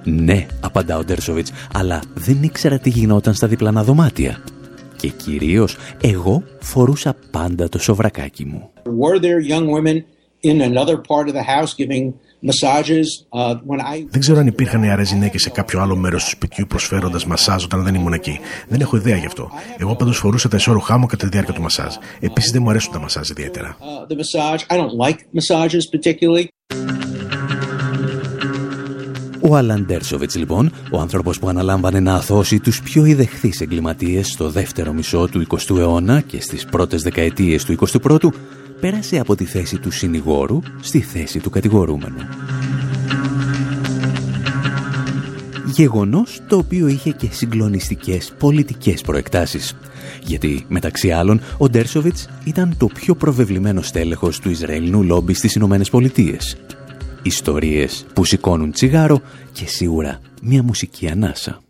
Ναι, 0.04 0.46
απαντά 0.62 0.98
ο 0.98 1.04
Ντέρσοβιτς, 1.04 1.52
αλλά 1.74 2.02
δεν 2.13 2.44
ήξερα 2.44 2.80
τι 2.80 2.90
γινόταν 2.90 3.34
στα 3.34 3.48
διπλανά 3.48 3.84
δωμάτια 3.84 4.44
και 5.04 5.10
κυρίως 5.10 5.78
εγώ 6.02 6.44
φορούσα 6.60 7.16
πάντα 7.32 7.70
το 7.70 7.80
σοβρακάκι 7.80 8.46
μου. 8.46 8.70
Δεν 14.09 14.19
ξέρω 14.19 14.39
αν 14.39 14.47
υπήρχαν 14.47 14.79
νεαρέ 14.79 15.01
γυναίκε 15.03 15.39
σε 15.39 15.50
κάποιο 15.50 15.81
άλλο 15.81 15.95
μέρος 15.95 16.23
του 16.23 16.29
σπιτιού 16.29 16.65
προσφέροντας 16.67 17.25
μασάζ 17.25 17.63
όταν 17.63 17.83
δεν 17.83 17.95
ήμουν 17.95 18.13
εκεί. 18.13 18.39
Δεν 18.67 18.81
έχω 18.81 18.97
ιδέα 18.97 19.17
γι' 19.17 19.25
αυτό. 19.25 19.50
Εγώ 19.77 19.95
πάντως 19.95 20.17
φορούσα 20.17 20.50
τα 20.50 20.57
ισόρουχά 20.57 20.97
μου 20.97 21.05
κατά 21.05 21.25
τη 21.25 21.31
διάρκεια 21.31 21.53
του 21.53 21.62
μασάζ. 21.62 21.95
Επίσης 22.19 22.51
δεν 22.51 22.62
μου 22.62 22.69
αρέσουν 22.69 22.91
τα 22.91 23.00
μασάζ 23.00 23.29
ιδιαίτερα. 23.29 23.77
Ο 29.50 29.55
Άλαν 29.55 29.85
Ντέρσοβιτς 29.85 30.35
λοιπόν, 30.35 30.71
ο 30.91 31.00
άνθρωπος 31.00 31.39
που 31.39 31.47
αναλάμβανε 31.47 32.00
να 32.00 32.13
αθώσει 32.13 32.59
τους 32.59 32.81
πιο 32.81 33.05
ιδεχθείς 33.05 33.62
εγκληματίες 33.62 34.27
στο 34.27 34.50
δεύτερο 34.50 34.93
μισό 34.93 35.27
του 35.27 35.45
20ου 35.50 35.77
αιώνα 35.77 36.21
και 36.21 36.41
στις 36.41 36.65
πρώτες 36.65 37.01
δεκαετίες 37.01 37.65
του 37.65 37.75
21ου, 38.01 38.29
πέρασε 38.84 39.20
από 39.20 39.36
τη 39.36 39.46
θέση 39.46 39.78
του 39.78 39.92
συνηγόρου 39.92 40.60
στη 40.82 41.00
θέση 41.00 41.40
του 41.40 41.50
κατηγορούμενου. 41.50 42.18
Γεγονός 45.66 46.42
το 46.48 46.58
οποίο 46.58 46.88
είχε 46.88 47.12
και 47.12 47.28
συγκλονιστικές 47.32 48.34
πολιτικές 48.38 49.02
προεκτάσεις. 49.02 49.75
Γιατί, 50.24 50.66
μεταξύ 50.68 51.12
άλλων, 51.12 51.42
ο 51.58 51.70
Ντέρσοβιτς 51.70 52.30
ήταν 52.44 52.75
το 52.78 52.88
πιο 52.88 53.16
προβεβλημένο 53.16 53.82
στέλεχος 53.82 54.40
του 54.40 54.50
Ισραηλινού 54.50 55.04
λόμπι 55.04 55.34
στις 55.34 55.56
Ηνωμένες 55.56 55.90
Πολιτείες 55.90 56.58
Ιστορίες 57.22 58.06
που 58.13 58.25
σηκώνουν 58.25 58.72
τσιγάρο 58.72 59.22
και 59.52 59.66
σίγουρα 59.68 60.20
μια 60.42 60.63
μουσική 60.63 61.10
ανάσα. 61.10 61.62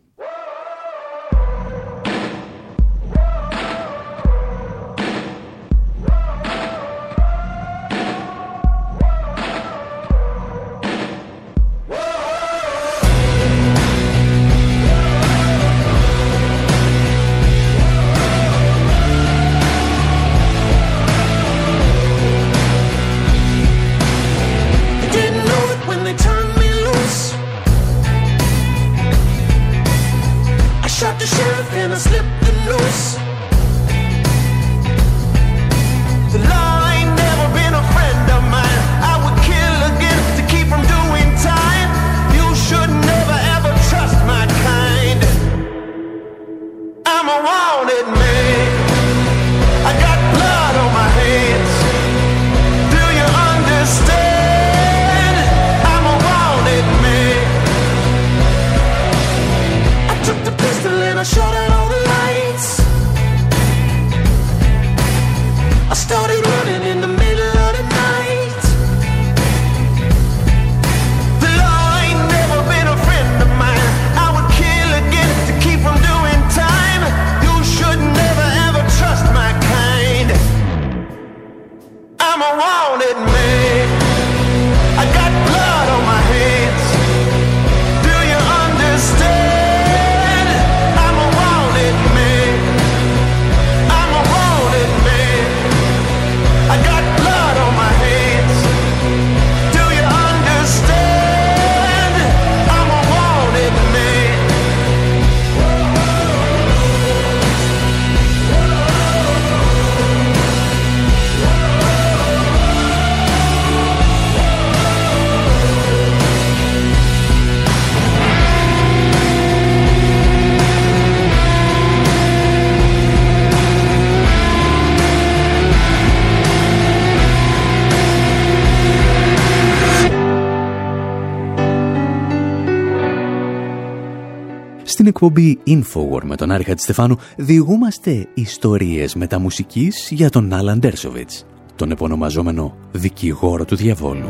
Στην 135.04 135.16
εκπομπή 135.16 135.58
Infowar 135.66 136.22
με 136.22 136.36
τον 136.36 136.50
Άρη 136.50 136.64
Χατζηστεφάνου 136.64 137.16
διηγούμαστε 137.36 138.28
ιστορίες 138.34 139.14
μεταμουσικής 139.14 140.08
για 140.10 140.30
τον 140.30 140.52
Άλαν 140.52 140.78
Ντέρσοβιτς, 140.78 141.46
τον 141.76 141.90
επωνομαζόμενο 141.90 142.76
δικηγόρο 142.92 143.64
του 143.64 143.76
διαβόλου. 143.76 144.28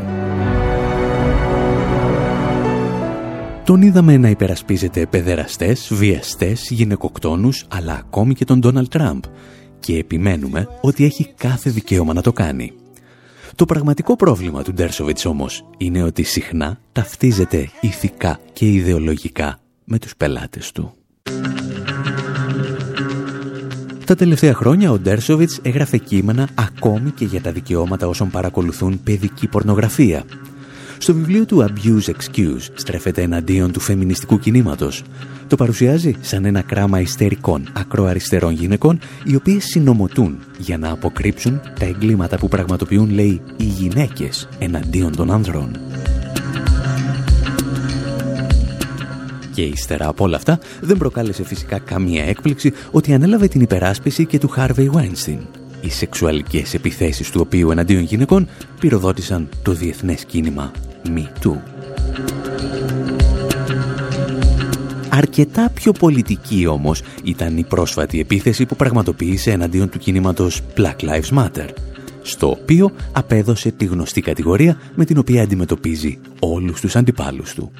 Τον 3.63 3.81
είδαμε 3.81 4.17
να 4.17 4.29
υπερασπίζεται 4.29 5.05
παιδεραστές, 5.05 5.93
βιαστές, 5.93 6.69
γυναικοκτόνους, 6.69 7.65
αλλά 7.69 7.93
ακόμη 7.93 8.33
και 8.33 8.45
τον 8.45 8.59
Ντόναλτ 8.59 8.89
Τραμπ 8.89 9.23
και 9.79 9.97
επιμένουμε 9.97 10.67
ότι 10.81 11.05
έχει 11.05 11.33
κάθε 11.37 11.69
δικαίωμα 11.69 12.13
να 12.13 12.21
το 12.21 12.33
κάνει. 12.33 12.71
Το 13.55 13.65
πραγματικό 13.65 14.15
πρόβλημα 14.15 14.63
του 14.63 14.73
Ντέρσοβιτς 14.73 15.25
όμως 15.25 15.67
είναι 15.77 16.03
ότι 16.03 16.23
συχνά 16.23 16.79
ταυτίζεται 16.91 17.69
ηθικά 17.81 18.39
και 18.53 18.71
ιδεολογικά 18.71 19.59
με 19.85 19.99
τους 19.99 20.15
πελάτες 20.15 20.71
του. 20.71 20.93
Τα 24.05 24.15
τελευταία 24.15 24.53
χρόνια 24.53 24.91
ο 24.91 24.99
Ντέρσοβιτς 24.99 25.59
έγραφε 25.61 25.97
κείμενα 25.97 26.49
ακόμη 26.55 27.09
και 27.11 27.25
για 27.25 27.41
τα 27.41 27.51
δικαιώματα 27.51 28.07
όσων 28.07 28.29
παρακολουθούν 28.29 29.03
παιδική 29.03 29.47
πορνογραφία. 29.47 30.23
Στο 30.97 31.13
βιβλίο 31.13 31.45
του 31.45 31.65
Abuse 31.69 32.09
Excuse 32.09 32.61
στρέφεται 32.73 33.21
εναντίον 33.21 33.71
του 33.71 33.79
φεμινιστικού 33.79 34.39
κινήματος. 34.39 35.03
Το 35.47 35.55
παρουσιάζει 35.55 36.15
σαν 36.21 36.45
ένα 36.45 36.61
κράμα 36.61 36.99
ιστερικών 36.99 37.67
ακροαριστερών 37.73 38.53
γυναικών 38.53 38.99
οι 39.23 39.35
οποίες 39.35 39.63
συνομωτούν 39.63 40.37
για 40.57 40.77
να 40.77 40.91
αποκρύψουν 40.91 41.61
τα 41.79 41.85
εγκλήματα 41.85 42.37
που 42.37 42.47
πραγματοποιούν, 42.47 43.09
λέει, 43.09 43.41
οι 43.57 43.63
γυναίκες 43.63 44.47
εναντίον 44.59 45.15
των 45.15 45.31
άνδρων. 45.31 45.77
Και 49.55 49.61
ύστερα 49.61 50.07
από 50.07 50.23
όλα 50.23 50.35
αυτά 50.35 50.59
δεν 50.81 50.97
προκάλεσε 50.97 51.43
φυσικά 51.43 51.79
καμία 51.79 52.23
έκπληξη 52.23 52.73
ότι 52.91 53.13
ανέλαβε 53.13 53.47
την 53.47 53.61
υπεράσπιση 53.61 54.25
και 54.25 54.37
του 54.37 54.53
Harvey 54.57 54.89
Weinstein. 54.91 55.39
Οι 55.81 55.89
σεξουαλικές 55.89 56.73
επιθέσεις 56.73 57.31
του 57.31 57.41
οποίου 57.43 57.71
εναντίον 57.71 58.01
γυναικών 58.01 58.47
πυροδότησαν 58.79 59.49
το 59.63 59.71
διεθνές 59.71 60.25
κίνημα 60.25 60.71
Me 61.05 61.45
Too. 61.45 61.55
Αρκετά 65.09 65.69
πιο 65.73 65.91
πολιτική 65.91 66.67
όμως 66.67 67.01
ήταν 67.23 67.57
η 67.57 67.63
πρόσφατη 67.63 68.19
επίθεση 68.19 68.65
που 68.65 68.75
πραγματοποίησε 68.75 69.51
εναντίον 69.51 69.89
του 69.89 69.97
κινήματος 69.97 70.61
Black 70.77 71.05
Lives 71.05 71.37
Matter, 71.37 71.69
στο 72.21 72.49
οποίο 72.49 72.91
απέδωσε 73.11 73.71
τη 73.71 73.85
γνωστή 73.85 74.21
κατηγορία 74.21 74.77
με 74.95 75.05
την 75.05 75.17
οποία 75.17 75.43
αντιμετωπίζει 75.43 76.19
όλους 76.39 76.81
τους 76.81 76.95
αντιπάλους 76.95 77.53
του 77.53 77.71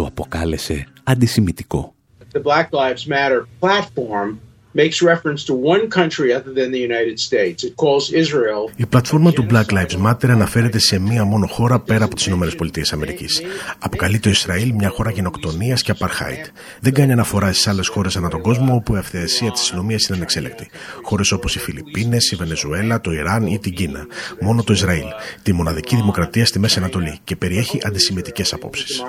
το 0.00 0.06
αποκάλεσε 0.06 0.86
αντισημιτικό. 1.04 1.94
The 2.32 2.42
Black 2.42 2.68
Lives 2.70 3.04
Matter 3.12 3.42
platform 3.60 4.34
makes 4.74 5.02
reference 5.02 5.44
to 5.44 5.54
one 5.54 5.88
country 5.98 6.32
other 6.32 6.52
than 6.58 6.70
the 6.70 6.82
United 6.90 7.18
States. 7.18 7.64
It 7.64 7.74
calls 7.76 8.12
Israel. 8.12 8.70
Η 8.76 8.86
πλατφόρμα 8.86 9.32
του 9.32 9.46
Black 9.50 9.66
Lives 9.72 10.06
Matter 10.06 10.28
αναφέρεται 10.28 10.78
σε 10.78 10.98
μία 10.98 11.24
μόνο 11.24 11.46
χώρα 11.46 11.80
πέρα 11.80 12.04
από 12.04 12.14
τις 12.14 12.26
Ηνωμένες 12.26 12.54
Πολιτείες 12.54 12.92
Αμερικής. 12.92 13.42
Αποκαλεί 13.78 14.18
το 14.18 14.30
Ισραήλ 14.30 14.72
μια 14.74 14.88
χώρα 14.88 15.10
γενοκτονίας 15.10 15.82
και 15.82 15.90
απαρχάιτ. 15.90 16.46
Δεν 16.80 16.92
κάνει 16.92 17.12
αναφορά 17.12 17.52
στις 17.52 17.66
άλλες 17.66 17.88
χώρες 17.88 18.16
ανά 18.16 18.28
τον 18.28 18.40
κόσμο 18.40 18.74
όπου 18.74 18.94
η 18.94 18.98
αυθαιρεσία 18.98 19.50
της 19.50 19.60
αστυνομίας 19.60 20.06
είναι 20.06 20.16
ανεξέλεκτη. 20.16 20.68
Χώρες 21.02 21.32
όπως 21.32 21.54
οι 21.54 21.58
Φιλιππίνες, 21.58 22.30
η 22.30 22.36
Βενεζουέλα, 22.36 23.00
το 23.00 23.12
Ιράν 23.12 23.46
ή 23.46 23.58
την 23.58 23.74
Κίνα. 23.74 24.06
Μόνο 24.40 24.62
το 24.62 24.72
Ισραήλ. 24.72 25.06
Τη 25.42 25.52
μοναδική 25.52 25.96
δημοκρατία 25.96 26.46
στη 26.46 26.58
Μέση 26.58 26.78
Ανατολή 26.78 27.18
και 27.24 27.36
περιέχει 27.36 27.78
αντισημιτικές 27.82 28.52
απόψεις. 28.52 29.02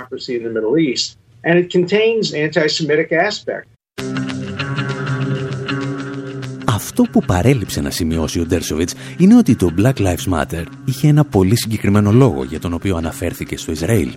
Αυτό 6.81 7.03
που 7.03 7.23
παρέλειψε 7.25 7.81
να 7.81 7.89
σημειώσει 7.89 8.39
ο 8.39 8.45
Ντέρσοβιτς 8.45 8.93
είναι 9.17 9.35
ότι 9.35 9.55
το 9.55 9.73
Black 9.77 9.93
Lives 9.93 10.33
Matter 10.33 10.63
είχε 10.85 11.07
ένα 11.07 11.25
πολύ 11.25 11.57
συγκεκριμένο 11.57 12.11
λόγο 12.11 12.43
για 12.43 12.59
τον 12.59 12.73
οποίο 12.73 12.95
αναφέρθηκε 12.95 13.57
στο 13.57 13.71
Ισραήλ. 13.71 14.11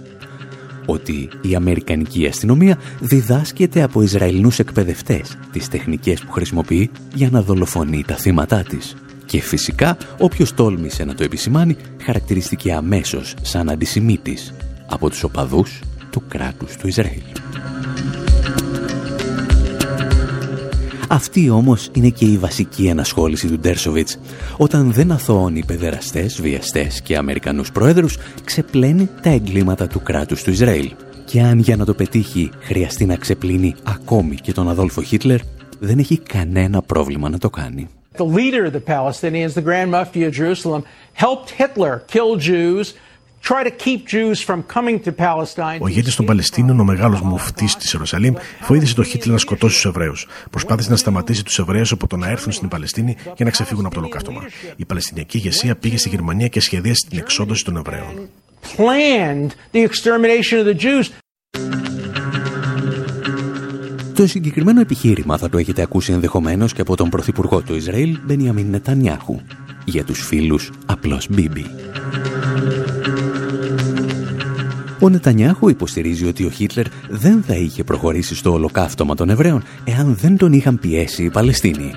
Ότι 0.87 1.29
η 1.43 1.55
Αμερικανική 1.55 2.27
αστυνομία 2.27 2.79
διδάσκεται 3.01 3.83
από 3.83 4.03
Ισραηλινούς 4.03 4.59
εκπαιδευτές 4.59 5.37
τις 5.53 5.69
τεχνικές 5.69 6.21
που 6.21 6.33
χρησιμοποιεί 6.33 6.91
για 7.15 7.31
να 7.31 7.43
δολοφονεί 7.43 8.05
τα 8.07 8.15
θύματά 8.15 8.63
της. 8.63 8.97
Και 9.25 9.41
φυσικά 9.41 9.97
όποιος 10.19 10.55
τόλμησε 10.55 11.05
να 11.05 11.15
το 11.15 11.25
επισημάνει 11.25 11.77
χαρακτηριστηκε 12.03 12.73
αμέσως 12.73 13.35
σαν 13.43 13.71
αντισημίτης 13.71 14.55
από 14.87 15.11
τους 15.11 15.23
οπαδούς 15.23 15.81
του 16.11 16.23
κράτους 16.29 16.77
του 16.77 16.89
Ισραήλ. 16.89 17.23
Αυτή 21.15 21.51
όμως 21.51 21.91
είναι 21.93 22.09
και 22.09 22.25
η 22.25 22.39
βασική 22.39 22.87
ενασχόληση 22.87 23.49
του 23.49 23.59
Ντέρσοβιτς. 23.59 24.19
Όταν 24.57 24.93
δεν 24.93 25.11
αθωώνει 25.11 25.65
παιδεραστές, 25.65 26.41
βιαστές 26.41 27.03
και 27.03 27.17
Αμερικανούς 27.17 27.73
πρόεδρους, 27.73 28.19
ξεπλένει 28.45 29.09
τα 29.23 29.31
εγκλήματα 29.31 29.87
του 29.87 30.03
κράτους 30.03 30.43
του 30.43 30.51
Ισραήλ. 30.51 30.91
Και 31.25 31.41
αν 31.41 31.59
για 31.59 31.77
να 31.77 31.85
το 31.85 31.95
πετύχει 31.95 32.51
χρειαστεί 32.61 33.05
να 33.05 33.17
ξεπλύνει 33.17 33.75
ακόμη 33.83 34.35
και 34.35 34.53
τον 34.53 34.69
Αδόλφο 34.69 35.03
Χίτλερ, 35.03 35.41
δεν 35.79 35.99
έχει 35.99 36.19
κανένα 36.19 36.83
πρόβλημα 36.83 37.29
να 37.29 37.39
το 37.39 37.51
κάνει. 37.51 37.89
The 38.17 38.27
leader 38.27 38.67
of 38.67 38.73
the 38.73 38.95
Palestinians, 38.95 39.55
the 39.55 39.65
Grand 39.69 39.91
Mufti 39.91 40.21
of 40.29 40.33
Jerusalem, 40.33 40.83
helped 41.13 41.51
Hitler 41.59 41.95
kill 42.15 42.37
Jews 42.37 42.95
ο 45.81 45.89
ηγέτης 45.89 46.15
των 46.15 46.27
Παλαιστίνων, 46.27 46.81
ο 46.81 46.85
μεγάλος 46.85 47.21
μουφτής 47.21 47.77
της 47.77 47.93
Ιερουσαλήμ, 47.93 48.35
βοήθησε 48.67 48.95
τον 48.95 49.05
Χίτλερ 49.05 49.33
να 49.33 49.39
σκοτώσει 49.39 49.75
τους 49.75 49.85
Εβραίους. 49.85 50.27
Προσπάθησε 50.51 50.91
να 50.91 50.97
σταματήσει 50.97 51.45
τους 51.45 51.59
Εβραίους 51.59 51.93
από 51.93 52.07
το 52.07 52.17
να 52.17 52.29
έρθουν 52.29 52.53
στην 52.53 52.69
Παλαιστίνη 52.69 53.17
για 53.37 53.45
να 53.45 53.51
ξεφύγουν 53.51 53.85
από 53.85 53.95
το 53.95 54.01
ολοκαύτωμα. 54.01 54.43
Η 54.77 54.85
Παλαιστινιακή 54.85 55.37
ηγεσία 55.37 55.77
πήγε 55.77 55.97
στη 55.99 56.09
Γερμανία 56.09 56.49
και 56.49 56.61
σχεδίασε 56.61 57.07
την 57.09 57.19
εξόντωση 57.19 57.65
των 57.65 57.77
Εβραίων. 57.77 58.29
Το 64.15 64.27
συγκεκριμένο 64.27 64.81
επιχείρημα 64.81 65.39
θα 65.39 65.49
το 65.49 65.59
έχετε 65.59 65.83
ακούσει 65.83 66.13
ενδεχομένως 66.13 66.73
και 66.73 66.81
από 66.81 66.97
τον 66.97 67.09
Πρωθυπουργό 67.09 67.61
του 67.61 67.75
Ισραήλ, 67.75 68.19
Μπενιαμίν 68.25 68.71
Νετανιάχου. 68.71 69.41
Για 69.85 70.05
τους 70.05 70.27
φίλους, 70.27 70.71
απλώς 70.87 71.27
Μπίμπι. 71.31 71.67
Ο 75.05 75.09
Νετανιάχου 75.09 75.69
υποστηρίζει 75.69 76.27
ότι 76.27 76.45
ο 76.45 76.51
Χίτλερ 76.51 76.87
δεν 77.11 77.43
θα 77.43 77.55
είχε 77.55 77.85
προχωρήσει 77.85 78.35
στο 78.35 78.53
ολοκαύτωμα 78.53 79.15
των 79.15 79.31
Εβραίων 79.31 79.63
εάν 79.85 80.17
δεν 80.21 80.37
τον 80.37 80.53
είχαν 80.53 80.79
πιέσει 80.79 81.25
οι 81.25 81.31
Παλαιστίνοι. 81.31 81.91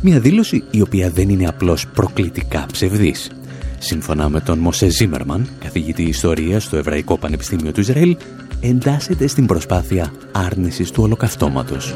Μια 0.00 0.20
δήλωση 0.20 0.64
η 0.70 0.80
οποία 0.80 1.10
δεν 1.10 1.28
είναι 1.28 1.46
απλώς 1.46 1.86
προκλητικά 1.86 2.66
ψευδής. 2.72 3.30
Σύμφωνα 3.78 4.28
με 4.28 4.40
τον 4.40 4.58
Μωσέ 4.58 4.88
Ζίμερμαν, 4.88 5.48
καθηγητή 5.58 6.02
ιστορίας 6.02 6.64
στο 6.64 6.76
Εβραϊκό 6.76 7.18
Πανεπιστήμιο 7.18 7.72
του 7.72 7.80
Ισραήλ, 7.80 8.16
εντάσσεται 8.60 9.26
στην 9.26 9.46
προσπάθεια 9.46 10.12
άρνησης 10.32 10.90
του 10.90 11.02
ολοκαυτώματος. 11.02 11.94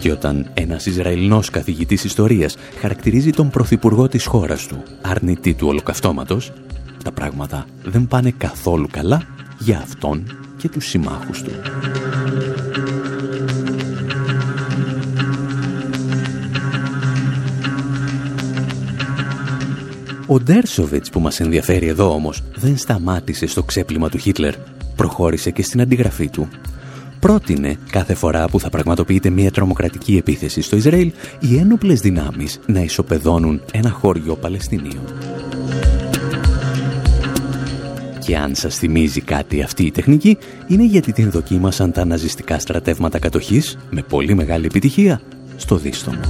Και 0.00 0.12
όταν 0.12 0.50
ένας 0.54 0.86
Ισραηλινός 0.86 1.50
καθηγητής 1.50 2.04
ιστορίας 2.04 2.56
χαρακτηρίζει 2.80 3.30
τον 3.30 3.50
πρωθυπουργό 3.50 4.08
της 4.08 4.26
χώρας 4.26 4.66
του 4.66 4.82
αρνητή 5.02 5.54
του 5.54 5.66
ολοκαυτώματος, 5.68 6.52
τα 7.04 7.12
πράγματα 7.12 7.66
δεν 7.84 8.06
πάνε 8.06 8.30
καθόλου 8.30 8.88
καλά 8.90 9.22
για 9.58 9.78
αυτόν 9.78 10.24
και 10.56 10.68
τους 10.68 10.86
συμμάχους 10.86 11.42
του. 11.42 11.50
Ο 20.26 20.40
Ντέρσοβιτς 20.40 21.10
που 21.10 21.20
μας 21.20 21.40
ενδιαφέρει 21.40 21.86
εδώ 21.86 22.14
όμως 22.14 22.42
δεν 22.54 22.76
σταμάτησε 22.76 23.46
στο 23.46 23.62
ξέπλυμα 23.62 24.08
του 24.08 24.18
Χίτλερ. 24.18 24.54
Προχώρησε 24.96 25.50
και 25.50 25.62
στην 25.62 25.80
αντιγραφή 25.80 26.28
του. 26.28 26.48
Πρότεινε 27.20 27.76
κάθε 27.90 28.14
φορά 28.14 28.48
που 28.48 28.60
θα 28.60 28.70
πραγματοποιείται 28.70 29.30
μια 29.30 29.50
τρομοκρατική 29.50 30.16
επίθεση 30.16 30.60
στο 30.60 30.76
Ισραήλ 30.76 31.12
οι 31.40 31.56
ένοπλες 31.56 32.00
δυνάμεις 32.00 32.60
να 32.66 32.80
ισοπεδώνουν 32.80 33.60
ένα 33.72 33.90
χώριο 33.90 34.36
Παλαιστινίων. 34.36 35.04
Και 38.24 38.36
αν 38.36 38.54
σας 38.54 38.76
θυμίζει 38.76 39.20
κάτι 39.20 39.62
αυτή 39.62 39.84
η 39.84 39.90
τεχνική, 39.90 40.38
είναι 40.66 40.84
γιατί 40.84 41.12
την 41.12 41.30
δοκίμασαν 41.30 41.92
τα 41.92 42.04
ναζιστικά 42.04 42.58
στρατεύματα 42.58 43.18
κατοχής 43.18 43.76
με 43.90 44.02
πολύ 44.02 44.34
μεγάλη 44.34 44.66
επιτυχία 44.66 45.20
στο 45.56 45.76
Δίστομο. 45.76 46.20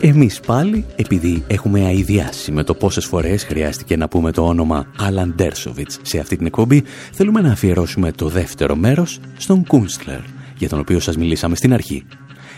Εμείς 0.00 0.40
πάλι, 0.40 0.84
επειδή 0.96 1.44
έχουμε 1.46 1.84
αειδιάσει 1.84 2.52
με 2.52 2.62
το 2.62 2.74
πόσες 2.74 3.04
φορές 3.04 3.44
χρειάστηκε 3.44 3.96
να 3.96 4.08
πούμε 4.08 4.32
το 4.32 4.46
όνομα 4.46 4.86
Άλαν 4.98 5.34
Ντέρσοβιτς 5.36 5.98
σε 6.02 6.18
αυτή 6.18 6.36
την 6.36 6.46
εκπομπή, 6.46 6.82
θέλουμε 7.12 7.40
να 7.40 7.52
αφιερώσουμε 7.52 8.12
το 8.12 8.28
δεύτερο 8.28 8.76
μέρος 8.76 9.20
στον 9.36 9.66
Κούνστλερ, 9.66 10.20
για 10.58 10.68
τον 10.68 10.78
οποίο 10.78 11.00
σας 11.00 11.16
μιλήσαμε 11.16 11.56
στην 11.56 11.72
αρχή. 11.72 12.04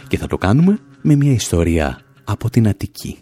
Και 0.09 0.19
θα 0.19 0.27
το 0.27 0.39
κάνουμε 0.39 0.79
με 1.03 1.15
μια 1.15 1.33
ιστορία 1.33 2.01
από 2.25 2.51
την 2.51 2.69
Αττική. 2.69 3.19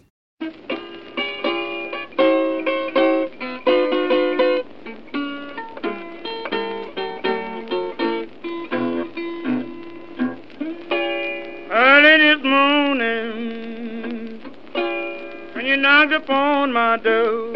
Door. 16.95 17.53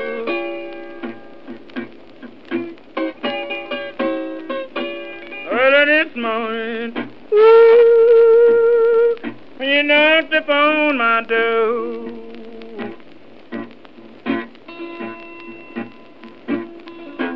Early 5.49 5.85
this 5.85 6.15
morning, 6.17 6.91
when 9.55 9.69
you 9.69 9.83
knocked 9.83 10.33
upon 10.33 10.97
my 10.97 11.23
door. 11.23 12.09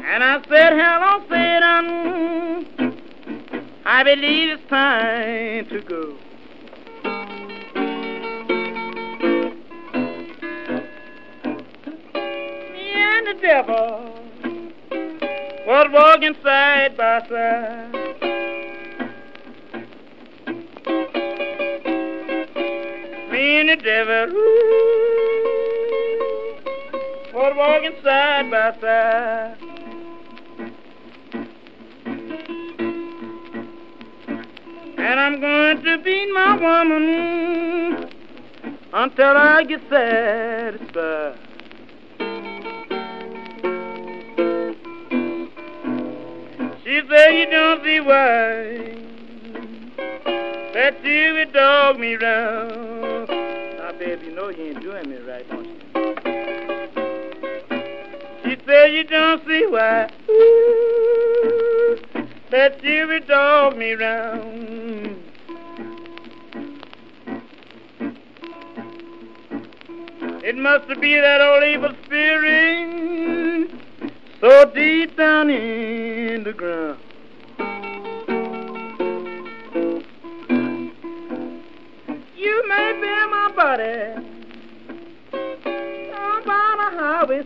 And 0.08 0.23
I 0.23 0.41
said, 0.49 0.73
hello, 0.73 1.23
Satan, 1.29 2.65
I 3.86 4.03
believe 4.03 4.49
it's 4.49 4.69
time 4.69 5.67
to 5.69 5.81
go. 5.81 6.24
Devil 13.47 14.12
was 15.67 15.88
walking 15.93 16.36
side 16.41 16.97
by 16.97 17.19
side. 17.29 17.93
Uh? 17.93 18.29
Me 23.31 23.60
and 23.60 23.69
the 23.69 23.75
devil 23.84 24.36
ooh, 24.36 25.45
was 27.36 27.53
walking 27.55 27.95
side 28.03 28.49
by 28.49 28.71
side. 28.81 29.58
Uh? 29.62 29.65
And 34.97 35.19
I'm 35.19 35.39
going 35.39 35.84
to 35.84 35.97
beat 35.99 36.34
my 36.34 36.55
woman 36.58 38.10
until 38.91 39.38
I 39.38 39.63
get 39.65 39.81
satisfied. 39.88 41.44
Said 47.15 47.32
you 47.32 47.49
don't 47.49 47.82
see 47.82 48.01
why 48.01 48.93
that 50.73 51.01
you 51.01 51.34
would 51.36 51.54
dog 51.54 51.97
me 51.97 52.15
round. 52.15 53.30
Now, 53.30 53.93
baby, 53.97 54.25
you 54.25 54.36
know 54.36 54.49
you 54.49 54.65
ain't 54.65 54.82
doing 54.82 55.10
me 55.10 55.15
right, 55.19 55.47
don't 55.47 55.63
you? 55.63 55.80
She 58.43 58.58
said 58.65 58.88
you 58.88 59.06
don't 59.06 59.47
see 59.47 59.65
why 59.65 60.10
that 62.51 62.84
you 62.84 63.08
would 63.08 63.28
dog 63.30 63.78
me 63.78 63.93
round. 63.93 65.15
It 70.43 70.58
must 70.58 70.89
be 70.99 71.15
that 71.15 71.39
old 71.39 71.63
evil 71.63 71.95
spirit 72.04 73.71
so 74.41 74.65
deep 74.75 75.15
down 75.15 75.49
in 75.49 76.43
the 76.43 76.51
ground. 76.51 76.94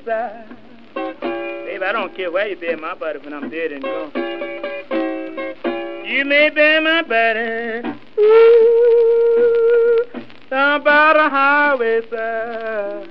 Side. 0.09 0.47
Baby, 0.95 1.85
I 1.85 1.91
don't 1.91 2.15
care 2.15 2.31
where 2.31 2.47
you 2.47 2.55
bury 2.55 2.75
my 2.75 2.95
body 2.95 3.19
when 3.19 3.31
I'm 3.31 3.47
dead 3.49 3.71
and 3.71 3.83
gone. 3.83 4.11
You 6.03 6.25
may 6.25 6.49
bury 6.49 6.83
my 6.83 7.03
body 7.03 7.87
ooh, 8.19 10.05
down 10.49 10.83
by 10.83 11.13
the 11.13 11.29
highway 11.29 12.01
side. 12.09 13.07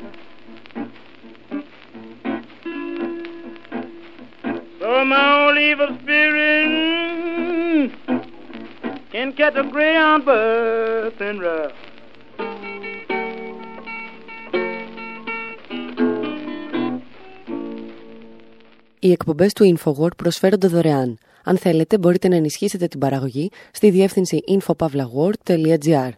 So 4.81 5.05
my 5.05 5.47
old 5.47 5.59
evil 5.59 5.97
spirit 6.03 7.93
can 9.13 9.33
catch 9.35 9.55
a 9.55 9.63
greyhound 9.63 10.25
bus 10.25 11.13
and 11.21 11.41
ride. 11.41 11.78
Οι 19.09 19.13
εκπομπές 19.13 19.53
του 19.53 19.77
InfoWord 19.77 20.17
προσφέρονται 20.17 20.67
δωρεάν. 20.67 21.19
Αν 21.45 21.59
θέλετε, 21.59 21.99
μπορείτε 21.99 22.29
να 22.29 22.37
ενισχύσετε 22.37 22.87
την 22.87 23.01
παραγωγή 23.01 23.51
στη 23.73 23.91
διεύθυνση 23.91 24.39
infopavlagor.gr. 24.49 26.11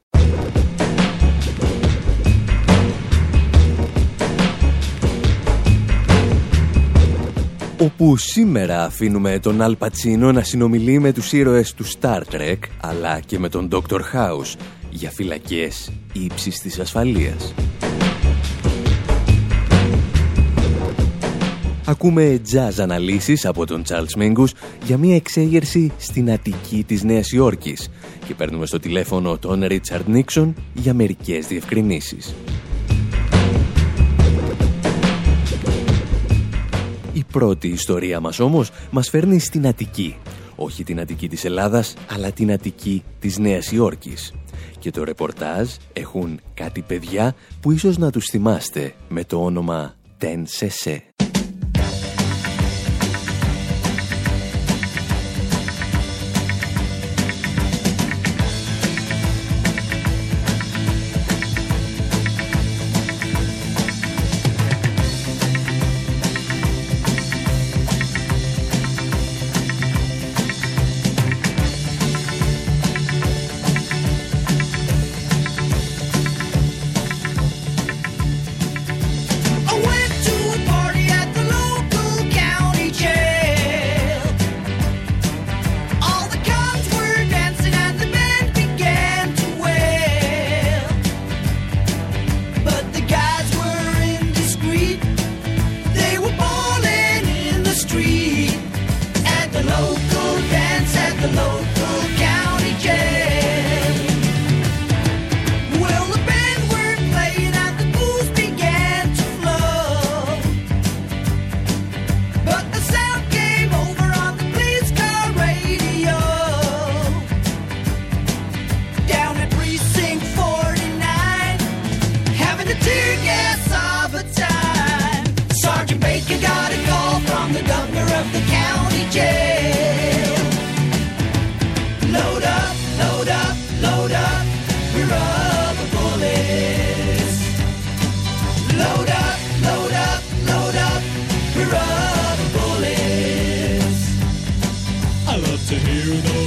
όπου 7.79 8.17
σήμερα 8.17 8.85
αφήνουμε 8.85 9.39
τον 9.39 9.61
Αλ 9.61 9.77
Πατσίνο 9.77 10.33
να 10.33 10.43
συνομιλεί 10.43 10.99
με 10.99 11.13
τους 11.13 11.33
ήρωες 11.33 11.75
του 11.75 11.85
Star 11.87 12.21
Trek, 12.33 12.59
αλλά 12.81 13.21
και 13.21 13.39
με 13.39 13.49
τον 13.49 13.69
Dr. 13.73 14.01
House 14.15 14.55
για 14.91 15.11
φυλακές 15.11 15.93
ύψης 16.13 16.61
της 16.61 16.79
ασφαλείας. 16.79 17.55
Ακούμε 21.91 22.41
jazz 22.53 22.79
αναλύσεις 22.79 23.47
από 23.47 23.67
τον 23.67 23.83
Charles 23.89 24.19
Mingus 24.23 24.49
για 24.85 24.99
μια 24.99 25.15
εξέγερση 25.15 25.93
στην 25.99 26.31
Αττική 26.31 26.85
της 26.85 27.03
Νέας 27.03 27.33
Υόρκης 27.33 27.91
και 28.27 28.35
παίρνουμε 28.35 28.67
στο 28.67 28.79
τηλέφωνο 28.79 29.39
τον 29.39 29.63
Richard 29.63 30.15
Nixon 30.15 30.53
για 30.75 30.95
μερικές 30.95 31.47
διευκρινήσεις. 31.47 32.35
Η 37.13 37.25
πρώτη 37.33 37.69
ιστορία 37.69 38.21
μας 38.21 38.39
όμως 38.39 38.71
μας 38.91 39.09
φέρνει 39.09 39.39
στην 39.39 39.67
Αττική. 39.67 40.17
Όχι 40.57 40.85
την 40.85 41.01
Αττική 41.01 41.29
της 41.29 41.45
Ελλάδας, 41.45 41.95
αλλά 42.11 42.33
την 42.33 42.53
Αττική 42.53 43.03
της 43.21 43.39
Νέας 43.39 43.73
Υόρκης. 43.73 44.33
Και 44.79 44.91
το 44.91 45.05
ρεπορτάζ 45.05 45.69
έχουν 45.93 46.41
κάτι 46.55 46.83
παιδιά 46.83 47.35
που 47.61 47.73
ίσως 47.73 47.99
να 47.99 48.11
τους 48.11 48.25
θυμάστε 48.25 48.95
με 49.09 49.25
το 49.25 49.45
όνομα 49.45 49.95
Ten 50.21 50.43
Σεσέ. 50.45 51.10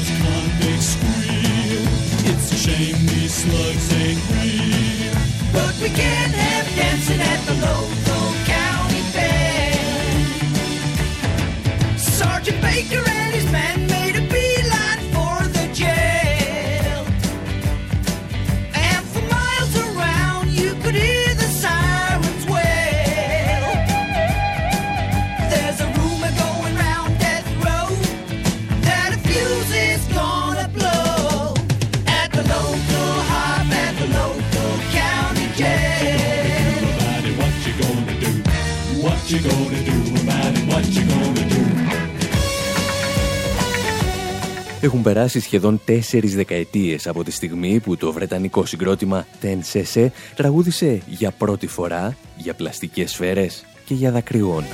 those 0.03 0.17
convicts 0.17 0.85
scream. 0.85 1.87
It's 2.25 2.51
a 2.51 2.55
shame 2.55 3.05
these 3.05 3.33
slugs 3.33 3.93
ain't 3.93 4.19
real, 4.29 5.13
But 5.53 5.75
we 5.81 5.89
can't 5.89 6.33
have 6.33 6.75
dancing 6.75 7.21
at 7.21 7.45
the 7.45 7.53
low. 7.65 7.92
Έχουν 44.83 45.01
περάσει 45.01 45.39
σχεδόν 45.39 45.81
τέσσερις 45.85 46.35
δεκαετίες 46.35 47.07
από 47.07 47.23
τη 47.23 47.31
στιγμή 47.31 47.79
που 47.79 47.97
το 47.97 48.11
βρετανικό 48.11 48.65
συγκρότημα 48.65 49.25
Ten 49.41 49.57
Sese 49.73 50.07
τραγούδισε 50.35 51.01
για 51.07 51.31
πρώτη 51.31 51.67
φορά 51.67 52.17
για 52.37 52.53
πλαστικές 52.53 53.11
σφαίρες 53.11 53.65
και 53.85 53.93
για 53.93 54.11
δακρυγόνα. 54.11 54.65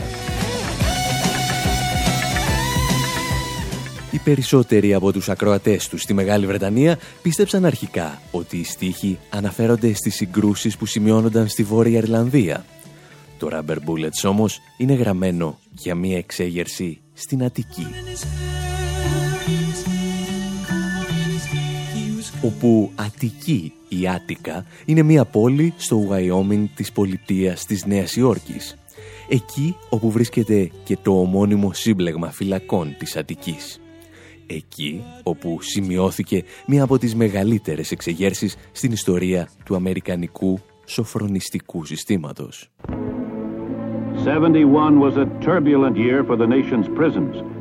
Οι 4.11 4.17
περισσότεροι 4.17 4.93
από 4.93 5.11
τους 5.11 5.29
ακροατές 5.29 5.87
τους 5.87 6.01
στη 6.01 6.13
Μεγάλη 6.13 6.45
Βρετανία 6.45 6.97
πίστεψαν 7.21 7.65
αρχικά 7.65 8.21
ότι 8.31 8.57
οι 8.57 8.63
στίχοι 8.63 9.19
αναφέρονται 9.29 9.93
στις 9.93 10.15
συγκρούσεις 10.15 10.77
που 10.77 10.85
σημειώνονταν 10.85 11.47
στη 11.47 11.63
Βόρεια 11.63 11.97
Ιρλανδία. 11.97 12.65
Το 13.37 13.49
Rubber 13.51 13.75
Bullets 13.75 14.29
όμως 14.29 14.59
είναι 14.77 14.93
γραμμένο 14.93 15.59
για 15.71 15.95
μια 15.95 16.17
εξέγερση 16.17 16.99
στην 17.13 17.43
Αττική. 17.43 17.87
Όπου 22.41 22.91
Αττική 22.95 23.73
η 23.88 24.08
Άτικα 24.08 24.65
είναι 24.86 25.02
μια 25.02 25.25
πόλη 25.25 25.73
στο 25.78 26.08
Wyoming 26.12 26.65
της 26.75 26.91
πολιτείας 26.91 27.65
της 27.65 27.86
Νέας 27.86 28.15
Υόρκης. 28.15 28.78
Εκεί 29.30 29.75
όπου 29.89 30.12
βρίσκεται 30.12 30.71
και 30.84 30.97
το 31.02 31.19
ομώνυμο 31.19 31.73
σύμπλεγμα 31.73 32.32
φυλακών 32.32 32.95
της 32.97 33.17
Αττικής. 33.17 33.82
Εκεί 34.47 35.04
όπου 35.23 35.58
σημειώθηκε 35.62 36.43
μια 36.67 36.84
από 36.84 36.97
τις 36.97 37.15
μεγαλύτερες 37.15 37.91
εξεγέρσεις 37.91 38.56
στην 38.71 38.91
ιστορία 38.91 39.49
του 39.65 39.75
Αμερικανικού 39.75 40.60
σοφρονιστικού 40.86 41.86
συστήματος. 41.86 42.69
71 44.25 44.99
was 44.99 45.15
a 45.17 45.25
turbulent 45.45 45.95
year 45.97 46.23
for 46.28 46.36
the 46.36 46.47
nation's 46.47 46.88
prisons. 46.97 47.58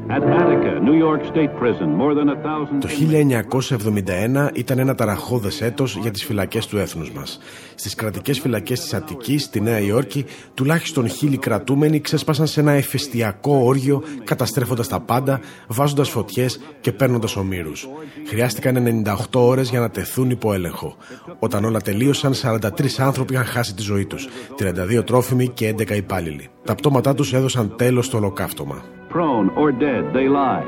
Το 2.80 2.88
1971 2.88 4.50
ήταν 4.52 4.78
ένα 4.78 4.94
ταραχώδες 4.94 5.60
έτος 5.60 5.96
για 5.96 6.10
τις 6.10 6.24
φυλακές 6.24 6.66
του 6.66 6.78
έθνους 6.78 7.10
μας. 7.12 7.38
Στις 7.74 7.94
κρατικές 7.94 8.40
φυλακές 8.40 8.80
της 8.80 8.94
Αττικής, 8.94 9.42
στη 9.42 9.60
Νέα 9.60 9.80
Υόρκη, 9.80 10.24
τουλάχιστον 10.54 11.08
χίλιοι 11.08 11.38
κρατούμενοι 11.38 12.00
ξέσπασαν 12.00 12.46
σε 12.46 12.60
ένα 12.60 12.72
εφεστιακό 12.72 13.60
όργιο, 13.64 14.02
καταστρέφοντας 14.24 14.88
τα 14.88 15.00
πάντα, 15.00 15.40
βάζοντας 15.68 16.08
φωτιές 16.08 16.60
και 16.80 16.92
παίρνοντας 16.92 17.36
ομήρους. 17.36 17.88
Χρειάστηκαν 18.26 18.76
98 18.76 19.46
ώρες 19.46 19.70
για 19.70 19.80
να 19.80 19.90
τεθούν 19.90 20.30
υπό 20.30 20.52
έλεγχο. 20.52 20.96
Όταν 21.38 21.64
όλα 21.64 21.80
τελείωσαν, 21.80 22.34
43 22.34 22.98
άνθρωποι 22.98 23.32
είχαν 23.32 23.44
χάσει 23.44 23.74
τη 23.74 23.82
ζωή 23.82 24.06
τους, 24.06 24.28
32 24.56 25.04
τρόφιμοι 25.04 25.48
και 25.48 25.68
11 25.68 25.96
υπάλληλοι. 25.96 26.48
Τα 26.64 26.74
πτώματά 26.74 27.14
τους 27.14 27.32
έδωσαν 27.32 27.76
τέλος 27.76 28.06
στο 28.06 28.16
ολοκαύτωμα 28.16 28.82
prone 29.14 29.48
or 29.60 29.72
dead 29.72 30.02
they 30.16 30.28
lie, 30.28 30.66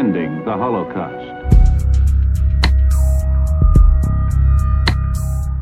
ending 0.00 0.32
the 0.44 0.56
Holocaust. 0.64 1.36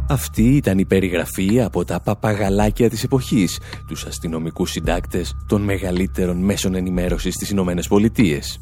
Αυτή 0.08 0.42
ήταν 0.42 0.78
η 0.78 0.84
περιγραφή 0.84 1.62
από 1.62 1.84
τα 1.84 2.00
παπαγαλάκια 2.00 2.90
της 2.90 3.04
εποχής, 3.04 3.60
τους 3.88 4.04
αστυνομικούς 4.04 4.70
συντάκτες 4.70 5.36
των 5.48 5.62
μεγαλύτερων 5.62 6.36
μέσων 6.36 6.74
ενημέρωσης 6.74 7.34
στις 7.34 7.50
Ηνωμένες 7.50 7.88
Πολιτείες. 7.88 8.60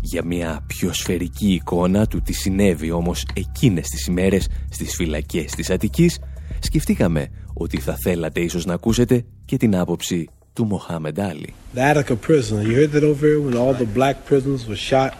Για 0.00 0.24
μια 0.24 0.64
πιο 0.66 0.92
σφαιρική 0.92 1.52
εικόνα 1.52 2.06
του 2.06 2.22
τι 2.22 2.32
συνέβη 2.32 2.90
όμως 2.90 3.26
εκείνες 3.34 3.88
τις 3.88 4.06
ημέρες 4.06 4.48
στις 4.70 4.94
φυλακές 4.94 5.52
της 5.52 5.70
Αττικής, 5.70 6.18
σκεφτήκαμε 6.58 7.28
ότι 7.54 7.80
θα 7.80 7.96
θέλατε 8.02 8.40
ίσως 8.40 8.64
να 8.64 8.74
ακούσετε 8.74 9.24
και 9.44 9.56
την 9.56 9.76
άποψη 9.76 10.28
to 10.56 10.64
Muhammad 10.64 11.18
Ali. 11.18 11.54
The 11.74 11.80
Attica 11.82 12.16
prison, 12.16 12.66
you 12.66 12.76
heard 12.76 12.92
that 12.92 13.04
over 13.04 13.40
when 13.40 13.56
all 13.56 13.74
the 13.74 13.86
black 13.86 14.24
prisoners 14.24 14.66
were 14.66 14.76
shot, 14.76 15.16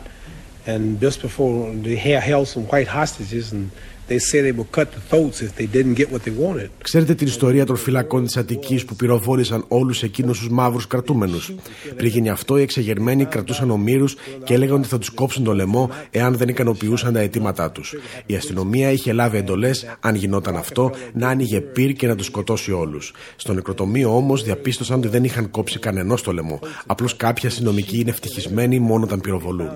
and 0.66 1.00
just 1.00 1.22
before 1.22 1.72
they 1.72 1.96
held 1.96 2.48
some 2.48 2.64
white 2.64 2.88
hostages, 2.88 3.52
and 3.52 3.70
They 4.08 4.18
say 4.18 4.40
they 4.40 4.52
would 4.52 4.70
cut 4.70 4.88
the 4.92 5.02
throats 5.10 5.42
if 5.42 5.50
they 5.56 5.66
didn't 5.76 5.96
get 6.00 6.08
what 6.12 6.22
they 6.24 6.34
wanted. 6.44 6.68
Ξέρετε 6.82 7.14
την 7.14 7.26
ιστορία 7.26 7.66
των 7.66 7.76
φυλακών 7.76 8.24
της 8.24 8.36
Αττικής 8.36 8.84
που 8.84 8.96
πυροβόλησαν 8.96 9.64
όλους 9.68 10.02
εκείνους 10.02 10.38
τους 10.38 10.48
μαύρους 10.48 10.86
κρατούμενους. 10.86 11.54
Πριν 11.96 12.10
γίνει 12.10 12.28
αυτό, 12.28 12.58
οι 12.58 12.62
εξεγερμένοι 12.62 13.24
κρατούσαν 13.24 13.70
ομήρους 13.70 14.16
και 14.44 14.54
έλεγαν 14.54 14.78
ότι 14.78 14.88
θα 14.88 14.98
τους 14.98 15.10
κόψουν 15.10 15.44
το 15.44 15.54
λαιμό 15.54 15.90
εάν 16.10 16.36
δεν 16.36 16.48
ικανοποιούσαν 16.48 17.12
τα 17.12 17.20
αιτήματά 17.20 17.70
τους. 17.70 17.94
Η 18.26 18.34
αστυνομία 18.34 18.90
είχε 18.90 19.12
λάβει 19.12 19.36
εντολές, 19.36 19.96
αν 20.00 20.14
γινόταν 20.14 20.56
αυτό, 20.56 20.90
να 21.12 21.28
άνοιγε 21.28 21.60
πυρ 21.60 21.92
και 21.92 22.06
να 22.06 22.14
τους 22.14 22.26
σκοτώσει 22.26 22.72
όλους. 22.72 23.12
Στο 23.36 23.52
νεκροτομείο 23.52 24.16
όμως 24.16 24.42
διαπίστωσαν 24.42 24.98
ότι 24.98 25.08
δεν 25.08 25.24
είχαν 25.24 25.50
κόψει 25.50 25.78
κανενός 25.78 26.22
το 26.22 26.32
λαιμό. 26.32 26.60
Απλώς 26.86 27.16
κάποιοι 27.16 27.48
αστυνομικοί 27.48 28.00
είναι 28.00 28.10
ευτυχισμένοι 28.10 28.78
μόνο 28.78 29.04
όταν 29.04 29.20
πυροβολούν. 29.20 29.70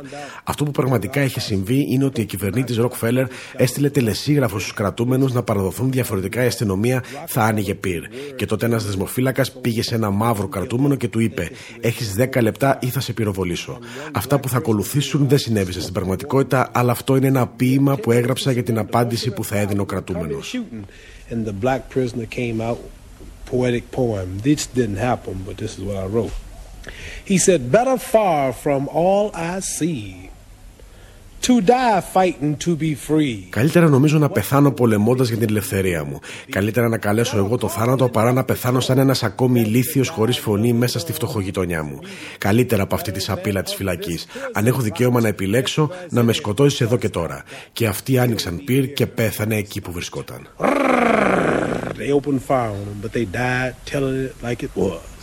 Αυτό 0.44 0.64
που 0.64 0.70
πραγματικά 0.70 1.22
είχε 1.22 1.40
συμβεί 1.40 1.86
είναι 1.90 2.04
ότι 2.04 2.20
η 2.20 2.24
κυβερνήτης 2.24 2.76
Ροκφέλλερ 2.76 3.26
έστειλε 3.56 3.90
σύγγραφος 4.20 4.62
στους 4.62 4.74
κρατούμενους 4.74 5.32
να 5.32 5.42
παραδοθούν 5.42 5.90
διαφορετικά 5.90 6.44
η 6.44 6.46
αστυνομία 6.46 7.02
θα 7.26 7.42
άνοιγε 7.42 7.74
πυρ. 7.74 8.02
Και 8.36 8.46
τότε 8.46 8.66
ένας 8.66 8.84
δεσμοφύλακας 8.84 9.52
πήγε 9.52 9.82
σε 9.82 9.94
ένα 9.94 10.10
μαύρο 10.10 10.48
κρατούμενο 10.48 10.94
και 10.94 11.08
του 11.08 11.20
είπε: 11.20 11.50
Έχεις 11.80 12.14
10 12.18 12.42
λεπτά 12.42 12.78
ή 12.80 12.86
θα 12.86 13.00
σε 13.00 13.12
πυροβολήσω. 13.12 13.78
Αυτά 14.12 14.40
που 14.40 14.48
θα 14.48 14.56
ακολουθήσουν 14.56 15.28
δεν 15.28 15.38
συνέβησαν 15.38 15.82
στην 15.82 15.94
πραγματικότητα, 15.94 16.70
αλλά 16.72 16.92
αυτό 16.92 17.16
είναι 17.16 17.26
ένα 17.26 17.46
ποίημα 17.46 17.96
που 17.96 18.12
έγραψα 18.12 18.52
για 18.52 18.62
την 18.62 18.78
απάντηση 18.78 19.30
που 19.30 19.44
θα 19.44 19.58
έδινε 19.58 19.80
ο 19.80 19.84
κρατούμενος. 19.84 20.60
He 27.24 27.38
said, 27.38 27.70
Better 27.70 27.98
far 27.98 28.52
from 28.52 28.88
all 28.88 29.30
I 29.34 29.60
see 29.60 30.29
To 31.46 31.60
die 31.60 32.00
fighting 32.14 32.56
to 32.64 32.76
be 32.76 32.94
free. 33.08 33.36
Καλύτερα 33.50 33.88
νομίζω 33.88 34.18
να 34.18 34.28
πεθάνω 34.28 34.72
πολεμώντας 34.72 35.28
για 35.28 35.36
την 35.36 35.48
ελευθερία 35.48 36.04
μου. 36.04 36.18
Καλύτερα 36.50 36.88
να 36.88 36.98
καλέσω 36.98 37.36
εγώ 37.36 37.56
το 37.56 37.68
θάνατο 37.68 38.08
παρά 38.08 38.32
να 38.32 38.44
πεθάνω 38.44 38.80
σαν 38.80 38.98
ένας 38.98 39.22
ακόμη 39.22 39.60
ηλίθιος 39.60 40.08
χωρίς 40.08 40.38
φωνή 40.38 40.72
μέσα 40.72 40.98
στη 40.98 41.12
φτωχογειτονιά 41.12 41.82
μου. 41.82 41.98
Καλύτερα 42.38 42.82
από 42.82 42.94
αυτή 42.94 43.12
τη 43.12 43.20
σαπίλα 43.20 43.62
της 43.62 43.74
φυλακής. 43.74 44.26
Αν 44.52 44.66
έχω 44.66 44.80
δικαίωμα 44.80 45.20
να 45.20 45.28
επιλέξω, 45.28 45.90
να 46.10 46.22
με 46.22 46.32
σκοτώσεις 46.32 46.80
εδώ 46.80 46.96
και 46.96 47.08
τώρα. 47.08 47.42
Και 47.72 47.86
αυτοί 47.86 48.18
άνοιξαν 48.18 48.64
πυρ 48.64 48.92
και 48.92 49.06
πέθανε 49.06 49.56
εκεί 49.56 49.80
που 49.80 49.92
βρισκόταν. 49.92 50.48
They 51.98 52.10
opened 52.18 52.42
fire 52.48 52.72
on 52.78 52.84
them, 52.88 52.98
but 53.02 53.12
they 53.12 53.26
died 53.26 53.74
telling 53.84 54.16
it 54.28 54.34
like 54.46 54.62
it 54.62 54.72
was. 54.74 55.20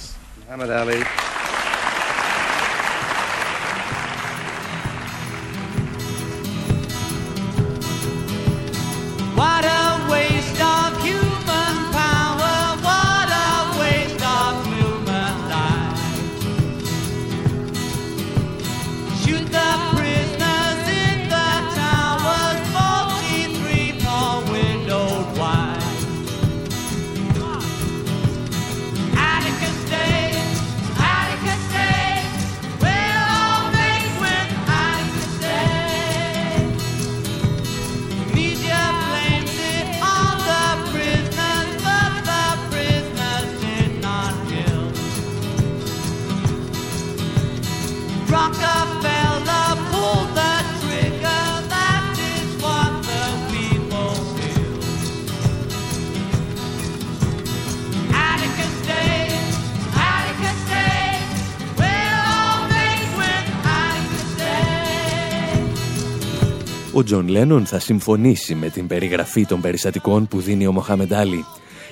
Τζον 67.08 67.28
Λένον 67.28 67.66
θα 67.66 67.80
συμφωνήσει 67.80 68.56
με 68.56 68.70
την 68.70 68.88
περιγραφή 68.88 69.46
των 69.46 69.62
περιστατικών 69.62 70.28
που 70.28 70.40
δίνει 70.40 70.68
ο 70.68 70.72
Μοχάμεντ 70.72 71.14
Άλι. 71.14 71.46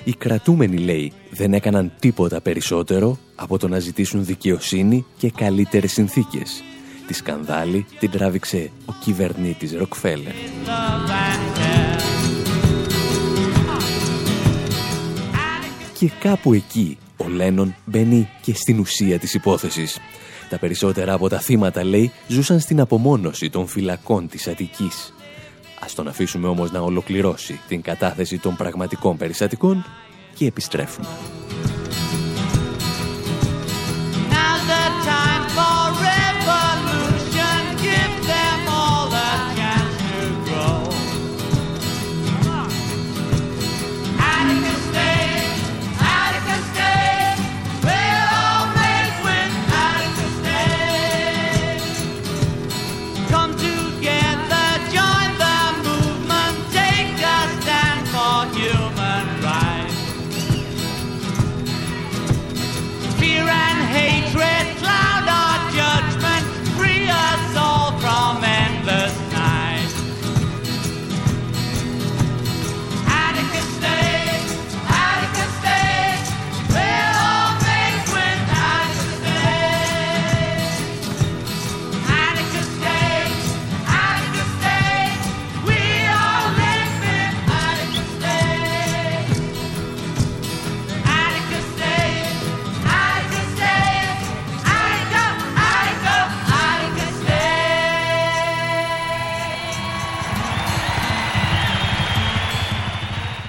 Οι 0.04 0.12
κρατούμενοι, 0.12 0.76
λέει, 0.76 1.12
δεν 1.30 1.52
έκαναν 1.52 1.92
τίποτα 1.98 2.40
περισσότερο 2.40 3.18
από 3.34 3.58
το 3.58 3.68
να 3.68 3.78
ζητήσουν 3.78 4.24
δικαιοσύνη 4.24 5.04
και 5.16 5.30
καλύτερες 5.30 5.92
συνθήκες. 5.92 6.62
Τη 7.06 7.14
σκανδάλη 7.14 7.86
την 7.98 8.10
τράβηξε 8.10 8.70
ο 8.84 8.92
κυβερνήτης 9.04 9.72
Ροκφέλερ. 9.76 10.34
Και 15.98 16.10
κάπου 16.20 16.52
εκεί 16.52 16.98
ο 17.16 17.28
Λένον 17.28 17.74
μπαίνει 17.84 18.28
και 18.42 18.54
στην 18.54 18.78
ουσία 18.78 19.18
της 19.18 19.34
υπόθεσης. 19.34 19.98
Τα 20.48 20.58
περισσότερα 20.58 21.12
από 21.12 21.28
τα 21.28 21.38
θύματα, 21.38 21.84
λέει, 21.84 22.12
ζούσαν 22.28 22.60
στην 22.60 22.80
απομόνωση 22.80 23.50
των 23.50 23.66
φυλακών 23.66 24.28
της 24.28 24.46
Αττικής. 24.48 25.14
Ας 25.80 25.94
τον 25.94 26.08
αφήσουμε 26.08 26.48
όμως 26.48 26.70
να 26.70 26.80
ολοκληρώσει 26.80 27.60
την 27.68 27.82
κατάθεση 27.82 28.38
των 28.38 28.56
πραγματικών 28.56 29.16
περιστατικών 29.16 29.84
και 30.34 30.46
επιστρέφουμε. 30.46 31.08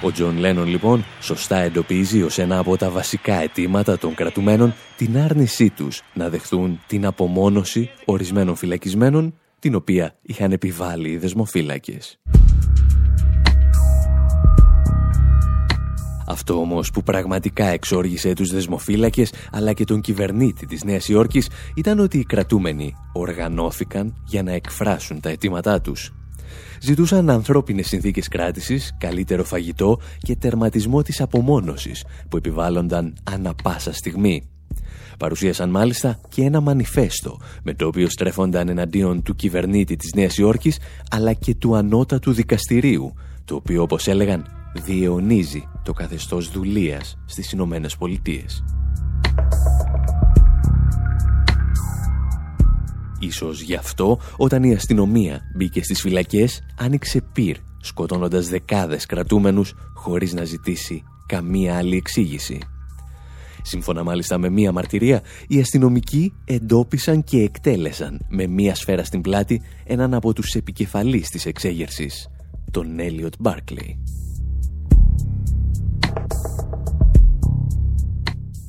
Ο 0.08 0.12
Τζον 0.12 0.38
Λένον 0.38 0.66
λοιπόν 0.66 1.04
σωστά 1.20 1.56
εντοπίζει 1.56 2.22
ως 2.22 2.38
ένα 2.38 2.58
από 2.58 2.76
τα 2.76 2.90
βασικά 2.90 3.34
αιτήματα 3.34 3.98
των 3.98 4.14
κρατουμένων 4.14 4.74
την 4.96 5.18
άρνησή 5.18 5.70
τους 5.70 6.02
να 6.14 6.28
δεχθούν 6.28 6.80
την 6.86 7.06
απομόνωση 7.06 7.90
ορισμένων 8.04 8.56
φυλακισμένων 8.56 9.34
την 9.58 9.74
οποία 9.74 10.14
είχαν 10.22 10.52
επιβάλει 10.52 11.10
οι 11.10 11.16
δεσμοφύλακες. 11.16 12.18
Αυτό 16.26 16.60
όμως 16.60 16.90
που 16.90 17.02
πραγματικά 17.02 17.66
εξόργησε 17.66 18.32
τους 18.32 18.50
δεσμοφύλακες 18.50 19.32
αλλά 19.52 19.72
και 19.72 19.84
τον 19.84 20.00
κυβερνήτη 20.00 20.66
της 20.66 20.84
Νέας 20.84 21.08
Υόρκης 21.08 21.48
ήταν 21.74 21.98
ότι 21.98 22.18
οι 22.18 22.24
κρατούμενοι 22.24 22.94
οργανώθηκαν 23.12 24.22
για 24.24 24.42
να 24.42 24.52
εκφράσουν 24.52 25.20
τα 25.20 25.28
αιτήματά 25.28 25.80
τους 25.80 26.12
ζητούσαν 26.80 27.30
ανθρώπινες 27.30 27.86
συνθήκες 27.86 28.28
κράτησης, 28.28 28.94
καλύτερο 28.98 29.44
φαγητό 29.44 30.00
και 30.18 30.36
τερματισμό 30.36 31.02
της 31.02 31.20
απομόνωσης 31.20 32.04
που 32.28 32.36
επιβάλλονταν 32.36 33.14
ανα 33.24 33.54
πάσα 33.62 33.92
στιγμή. 33.92 34.48
Παρουσίασαν 35.18 35.70
μάλιστα 35.70 36.20
και 36.28 36.42
ένα 36.42 36.60
μανιφέστο 36.60 37.40
με 37.62 37.74
το 37.74 37.86
οποίο 37.86 38.08
στρέφονταν 38.08 38.68
εναντίον 38.68 39.22
του 39.22 39.34
κυβερνήτη 39.34 39.96
της 39.96 40.12
Νέας 40.14 40.38
Υόρκης 40.38 40.78
αλλά 41.10 41.32
και 41.32 41.54
του 41.54 41.76
ανώτατου 41.76 42.32
δικαστηρίου 42.32 43.14
το 43.44 43.54
οποίο 43.54 43.82
όπως 43.82 44.06
έλεγαν 44.06 44.46
διαιωνίζει 44.84 45.68
το 45.82 45.92
καθεστώς 45.92 46.50
δουλείας 46.50 47.18
στις 47.26 47.52
Ηνωμένες 47.52 47.96
Πολιτείες. 47.96 48.64
Ίσως 53.18 53.60
γι' 53.60 53.74
αυτό 53.74 54.18
όταν 54.36 54.62
η 54.62 54.74
αστυνομία 54.74 55.40
μπήκε 55.56 55.82
στις 55.82 56.00
φυλακές 56.00 56.62
άνοιξε 56.78 57.20
πυρ 57.32 57.56
σκοτώνοντας 57.80 58.48
δεκάδες 58.48 59.06
κρατούμενους 59.06 59.74
χωρίς 59.94 60.32
να 60.32 60.44
ζητήσει 60.44 61.02
καμία 61.26 61.76
άλλη 61.76 61.96
εξήγηση. 61.96 62.58
Σύμφωνα 63.62 64.04
μάλιστα 64.04 64.38
με 64.38 64.48
μία 64.48 64.72
μαρτυρία, 64.72 65.22
οι 65.48 65.60
αστυνομικοί 65.60 66.32
εντόπισαν 66.44 67.24
και 67.24 67.42
εκτέλεσαν 67.42 68.20
με 68.28 68.46
μία 68.46 68.74
σφαίρα 68.74 69.04
στην 69.04 69.20
πλάτη 69.20 69.62
έναν 69.84 70.14
από 70.14 70.32
τους 70.32 70.54
επικεφαλείς 70.54 71.28
της 71.28 71.46
εξέγερσης, 71.46 72.28
τον 72.70 72.98
Έλιοτ 72.98 73.34
Μπάρκλεϊ. 73.38 73.98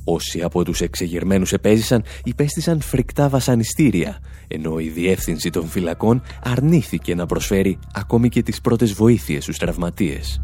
Όσοι 0.04 0.42
από 0.42 0.64
τους 0.64 0.80
εξεγερμένους 0.80 1.52
επέζησαν 1.52 2.04
υπέστησαν 2.24 2.80
φρικτά 2.80 3.28
βασανιστήρια, 3.28 4.18
ενώ 4.48 4.78
η 4.78 4.88
διεύθυνση 4.88 5.50
των 5.50 5.66
φυλακών 5.66 6.22
αρνήθηκε 6.42 7.14
να 7.14 7.26
προσφέρει 7.26 7.78
ακόμη 7.92 8.28
και 8.28 8.42
τις 8.42 8.60
πρώτες 8.60 8.92
βοήθειες 8.92 9.42
στους 9.42 9.58
τραυματίες. 9.58 10.40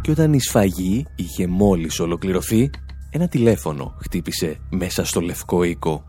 Και 0.00 0.10
όταν 0.10 0.32
η 0.32 0.40
σφαγή 0.40 1.06
είχε 1.16 1.46
μόλις 1.46 2.00
ολοκληρωθεί, 2.00 2.70
ένα 3.10 3.28
τηλέφωνο 3.28 3.94
χτύπησε 4.02 4.58
μέσα 4.70 5.04
στο 5.04 5.20
λευκό 5.20 5.62
οίκο. 5.62 6.04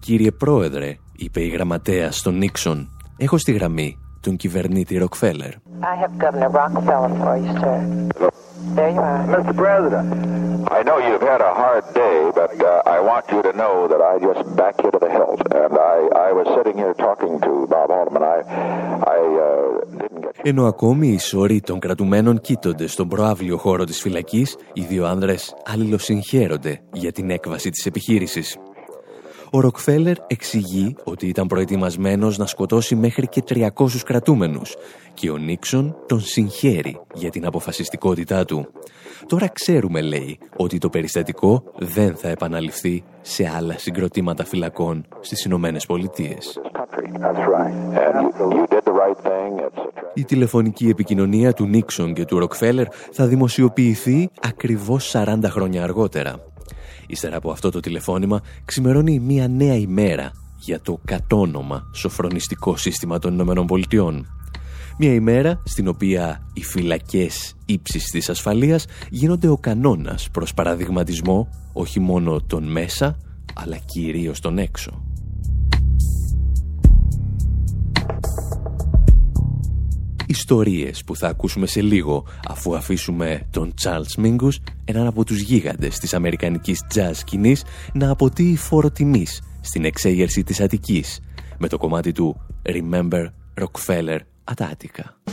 «Κύριε 0.00 0.30
Πρόεδρε», 0.30 0.96
είπε 1.16 1.40
η 1.42 1.48
γραμματέα 1.48 2.10
στον 2.10 2.36
Νίξον, 2.36 2.88
«έχω 3.16 3.38
στη 3.38 3.52
γραμμή 3.52 3.98
τον 4.20 4.36
κυβερνήτη 4.36 4.96
Ροκφέλερ. 4.96 5.52
I 5.92 5.96
have 5.96 6.12
Governor 6.18 6.48
Rockefeller 6.48 7.12
for 7.22 7.36
you, 7.44 7.52
sir. 7.62 7.76
There 8.76 8.90
you 8.96 9.02
are. 9.10 9.20
Mr. 9.34 9.54
President, 9.62 10.06
I 10.78 10.82
know 10.82 10.96
you've 11.06 11.26
had 11.32 11.40
a 11.50 11.52
hard 11.62 11.84
day, 11.94 12.18
but 12.40 12.52
uh, 12.62 12.96
I 12.96 12.98
want 13.10 13.24
you 13.34 13.40
to 13.42 13.52
know 13.52 13.74
that 13.92 14.00
I 14.00 14.14
just 14.28 14.42
back 14.56 14.74
you 14.82 14.90
to 14.90 14.98
the 15.04 15.10
hilt. 15.16 15.40
And 15.62 15.72
I, 15.94 15.98
I 16.28 16.30
was 16.38 16.46
sitting 16.56 16.76
here 16.82 16.94
talking 16.94 17.38
to 17.46 17.52
Bob 17.72 17.90
Haldeman. 17.90 18.22
I, 18.22 18.38
I 19.16 19.20
uh, 19.48 19.84
didn't 20.00 20.20
get... 20.22 20.32
Ενώ 20.42 20.66
ακόμη 20.66 21.08
οι 21.08 21.18
σωροί 21.18 21.60
των 21.60 21.78
κρατουμένων 21.78 22.40
κοίτονται 22.40 22.86
στον 22.86 23.08
προάβλιο 23.08 23.56
χώρο 23.56 23.84
της 23.84 24.00
φυλακής, 24.00 24.56
οι 24.72 24.80
δύο 24.80 25.06
άνδρες 25.06 25.54
αλληλοσυγχαίρονται 25.66 26.80
για 26.92 27.12
την 27.12 27.30
έκβαση 27.30 27.70
της 27.70 27.86
επιχείρησης. 27.86 28.58
Ο 29.54 29.60
Ροκφέλερ 29.60 30.16
εξηγεί 30.26 30.96
ότι 31.04 31.26
ήταν 31.26 31.46
προετοιμασμένος 31.46 32.38
να 32.38 32.46
σκοτώσει 32.46 32.94
μέχρι 32.94 33.26
και 33.28 33.42
300 33.48 33.68
κρατούμενους 34.04 34.74
και 35.14 35.30
ο 35.30 35.36
Νίξον 35.36 35.96
τον 36.06 36.20
συγχαίρει 36.20 37.00
για 37.14 37.30
την 37.30 37.46
αποφασιστικότητά 37.46 38.44
του. 38.44 38.66
Τώρα 39.26 39.48
ξέρουμε, 39.48 40.00
λέει, 40.00 40.38
ότι 40.56 40.78
το 40.78 40.88
περιστατικό 40.88 41.62
δεν 41.78 42.16
θα 42.16 42.28
επαναληφθεί 42.28 43.04
σε 43.20 43.50
άλλα 43.56 43.78
συγκροτήματα 43.78 44.44
φυλακών 44.44 45.06
στις 45.20 45.44
Ηνωμένες 45.44 45.86
Πολιτείες. 45.86 46.60
Η 50.14 50.24
τηλεφωνική 50.24 50.88
επικοινωνία 50.88 51.52
του 51.52 51.66
Νίξον 51.66 52.14
και 52.14 52.24
του 52.24 52.38
Ροκφέλερ 52.38 52.86
θα 53.12 53.26
δημοσιοποιηθεί 53.26 54.30
ακριβώς 54.42 55.14
40 55.14 55.38
χρόνια 55.44 55.82
αργότερα. 55.82 56.52
Ύστερα 57.06 57.36
από 57.36 57.50
αυτό 57.50 57.70
το 57.70 57.80
τηλεφώνημα 57.80 58.42
ξημερώνει 58.64 59.18
μια 59.18 59.48
νέα 59.48 59.74
ημέρα 59.74 60.32
για 60.58 60.80
το 60.80 61.00
κατόνομα 61.04 61.90
σοφρονιστικό 61.94 62.76
σύστημα 62.76 63.18
των 63.18 63.32
Ηνωμένων 63.32 63.66
Πολιτειών. 63.66 64.26
Μια 64.98 65.14
ημέρα 65.14 65.62
στην 65.64 65.88
οποία 65.88 66.50
οι 66.52 66.64
φυλακές 66.64 67.54
ύψης 67.66 68.04
της 68.04 68.28
ασφαλείας 68.28 68.86
γίνονται 69.10 69.48
ο 69.48 69.56
κανόνας 69.56 70.28
προς 70.30 70.54
παραδειγματισμό 70.54 71.48
όχι 71.72 72.00
μόνο 72.00 72.40
των 72.40 72.64
μέσα 72.64 73.16
αλλά 73.54 73.76
κυρίως 73.76 74.40
των 74.40 74.58
έξω. 74.58 75.13
Ιστορίες 80.26 81.04
που 81.04 81.16
θα 81.16 81.28
ακούσουμε 81.28 81.66
σε 81.66 81.82
λίγο 81.82 82.26
αφού 82.48 82.76
αφήσουμε 82.76 83.46
τον 83.50 83.74
Charles 83.82 84.24
Mingus, 84.24 84.54
έναν 84.84 85.06
από 85.06 85.24
τους 85.24 85.40
γίγαντες 85.40 85.98
της 85.98 86.14
αμερικανικής 86.14 86.80
jazz 86.94 87.10
σκηνής, 87.12 87.64
να 87.92 88.10
αποτείει 88.10 88.56
φόρο 88.56 88.90
τιμής 88.90 89.42
στην 89.60 89.84
εξέγερση 89.84 90.42
της 90.42 90.60
Αττικής 90.60 91.20
με 91.58 91.68
το 91.68 91.78
κομμάτι 91.78 92.12
του 92.12 92.40
Remember 92.62 93.26
Rockefeller 93.60 94.18
at 94.44 94.64
Attica. 94.64 95.23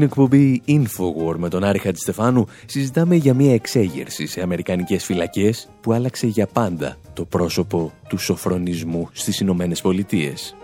Στην 0.00 0.12
εκπομπή 0.12 0.62
Infowar 0.68 1.34
με 1.36 1.48
τον 1.48 1.64
Άρη 1.64 1.78
Χατζηστεφάνου 1.78 2.46
συζητάμε 2.66 3.14
για 3.14 3.34
μια 3.34 3.54
εξέγερση 3.54 4.26
σε 4.26 4.40
αμερικανικές 4.40 5.04
φυλακές 5.04 5.68
που 5.80 5.92
άλλαξε 5.92 6.26
για 6.26 6.46
πάντα 6.46 6.96
το 7.12 7.24
πρόσωπο 7.24 7.92
του 8.08 8.18
σοφρονισμού 8.18 9.08
στις 9.12 9.40
Ηνωμένες 9.40 9.80
Πολιτείες. 9.80 10.56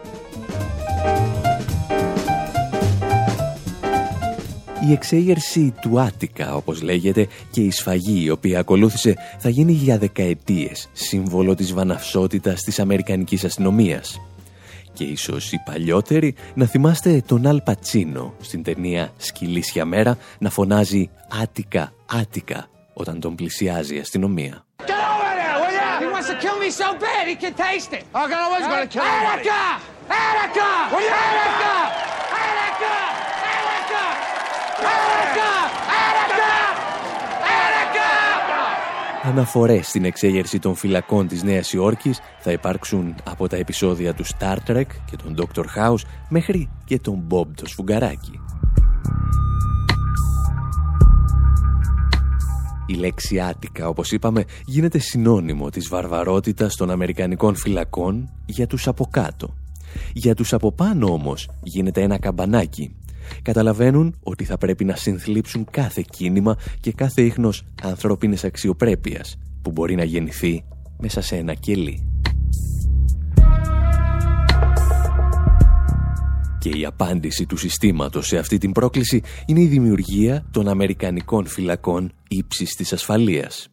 Η 4.89 4.93
εξέγερση 4.93 5.75
του 5.81 6.01
Άτικα, 6.01 6.55
όπως 6.55 6.83
λέγεται, 6.83 7.29
και 7.51 7.61
η 7.61 7.71
σφαγή 7.71 8.25
η 8.25 8.31
οποία 8.31 8.59
ακολούθησε 8.59 9.15
θα 9.39 9.49
γίνει 9.49 9.73
για 9.73 9.99
δεκαετίες 9.99 10.89
σύμβολο 10.93 11.55
της 11.55 11.73
βαναυσότητας 11.73 12.61
της 12.63 12.79
Αμερικανικής 12.79 13.45
αστυνομίας 13.45 14.21
και 14.97 15.05
ίσως 15.05 15.53
οι 15.53 15.63
παλιότεροι 15.65 16.35
να 16.55 16.67
θυμάστε 16.67 17.23
τον 17.27 17.47
Αλ 17.47 17.61
Πατσίνο 17.61 18.35
στην 18.41 18.63
ταινία 18.63 19.13
«Σκυλίσια 19.17 19.85
μέρα» 19.85 20.19
να 20.39 20.51
φωνάζει 20.51 21.11
«Άτικα, 21.43 21.93
Άτικα» 22.13 22.69
όταν 22.93 23.21
τον 23.21 23.35
πλησιάζει 23.35 23.97
η 23.97 23.99
αστυνομία. 23.99 24.65
Αναφορές 39.27 39.87
στην 39.87 40.05
εξέγερση 40.05 40.59
των 40.59 40.75
φυλακών 40.75 41.27
της 41.27 41.43
Νέας 41.43 41.73
Υόρκης 41.73 42.21
θα 42.41 42.53
υπάρξουν 42.53 43.15
από 43.25 43.49
τα 43.49 43.57
επεισόδια 43.57 44.15
του 44.15 44.25
Star 44.27 44.57
Trek 44.67 44.87
και 45.05 45.17
τον 45.17 45.35
Dr. 45.39 45.65
House 45.77 46.03
μέχρι 46.29 46.71
και 46.85 46.99
τον 46.99 47.27
Bob 47.31 47.47
το 47.55 47.67
Σφουγγαράκι. 47.67 48.41
Η 52.87 52.95
λέξη 52.95 53.41
Άτικα, 53.41 53.89
όπως 53.89 54.13
είπαμε, 54.13 54.45
γίνεται 54.65 54.99
συνώνυμο 54.99 55.71
της 55.71 55.89
βαρβαρότητας 55.89 56.77
των 56.77 56.91
Αμερικανικών 56.91 57.57
φυλακών 57.57 58.31
για 58.47 58.67
τους 58.67 58.87
από 58.87 59.07
κάτω. 59.11 59.57
Για 60.13 60.35
τους 60.35 60.53
από 60.53 60.73
πάνω 60.73 61.07
όμως 61.07 61.51
γίνεται 61.63 62.03
ένα 62.03 62.19
καμπανάκι 62.19 62.97
καταλαβαίνουν 63.43 64.15
ότι 64.23 64.45
θα 64.45 64.59
πρέπει 64.59 64.85
να 64.85 64.97
συνθλίψουν 64.97 65.67
κάθε 65.71 66.05
κίνημα 66.11 66.57
και 66.81 66.93
κάθε 66.93 67.23
ίχνος 67.23 67.63
ανθρώπινης 67.83 68.45
αξιοπρέπειας 68.45 69.39
που 69.63 69.71
μπορεί 69.71 69.95
να 69.95 70.05
γεννηθεί 70.05 70.65
μέσα 70.99 71.21
σε 71.21 71.37
ένα 71.37 71.55
κελί. 71.55 72.11
Και 76.59 76.69
η 76.69 76.85
απάντηση 76.85 77.47
του 77.47 77.57
συστήματος 77.57 78.27
σε 78.27 78.39
αυτή 78.39 78.59
την 78.59 78.73
πρόκληση 78.73 79.23
είναι 79.47 79.61
η 79.61 79.67
δημιουργία 79.67 80.47
των 80.51 80.69
Αμερικανικών 80.69 81.47
φυλακών 81.47 82.13
ύψης 82.29 82.75
της 82.75 82.93
ασφαλείας. 82.93 83.69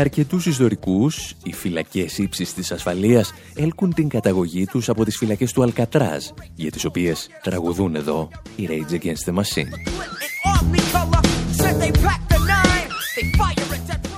Αρκετούς 0.00 0.46
ιστορικούς, 0.46 1.34
οι 1.42 1.52
φυλακές 1.52 2.18
ύψης 2.18 2.54
της 2.54 2.72
ασφαλείας 2.72 3.34
έλκουν 3.54 3.94
την 3.94 4.08
καταγωγή 4.08 4.66
τους 4.66 4.88
από 4.88 5.04
τις 5.04 5.16
φυλακές 5.16 5.52
του 5.52 5.62
Αλκατράζ, 5.62 6.24
για 6.54 6.70
τις 6.70 6.84
οποίες 6.84 7.28
τραγουδούν 7.42 7.94
εδώ 7.94 8.28
οι 8.56 8.68
Rage 8.70 8.92
Against 8.92 9.30
the 9.30 9.34
Machine. 9.34 9.68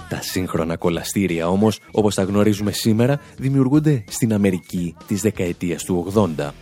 Τα 0.08 0.22
σύγχρονα 0.22 0.76
κολαστήρια 0.76 1.48
όμως, 1.48 1.78
όπως 1.90 2.14
τα 2.14 2.22
γνωρίζουμε 2.22 2.72
σήμερα, 2.72 3.20
δημιουργούνται 3.36 4.04
στην 4.08 4.32
Αμερική 4.32 4.94
της 5.06 5.20
δεκαετίας 5.20 5.84
του 5.84 6.12
80. 6.14 6.54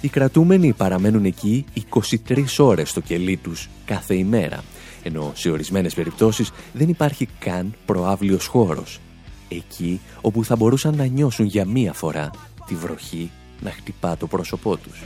Οι 0.00 0.08
κρατούμενοι 0.08 0.72
παραμένουν 0.72 1.24
εκεί 1.24 1.64
23 1.72 2.58
ώρες 2.58 2.90
στο 2.90 3.00
κελί 3.00 3.36
τους 3.36 3.68
κάθε 3.84 4.14
ημέρα 4.14 4.62
ενώ 5.04 5.32
σε 5.34 5.50
ορισμένες 5.50 5.94
περιπτώσεις 5.94 6.50
δεν 6.72 6.88
υπάρχει 6.88 7.28
καν 7.38 7.74
προάβλιος 7.86 8.46
χώρος. 8.46 9.00
Εκεί 9.48 10.00
όπου 10.20 10.44
θα 10.44 10.56
μπορούσαν 10.56 10.96
να 10.96 11.04
νιώσουν 11.04 11.46
για 11.46 11.64
μία 11.64 11.92
φορά 11.92 12.30
τη 12.66 12.74
βροχή 12.74 13.30
να 13.60 13.70
χτυπά 13.70 14.16
το 14.16 14.26
πρόσωπό 14.26 14.76
τους. 14.76 15.02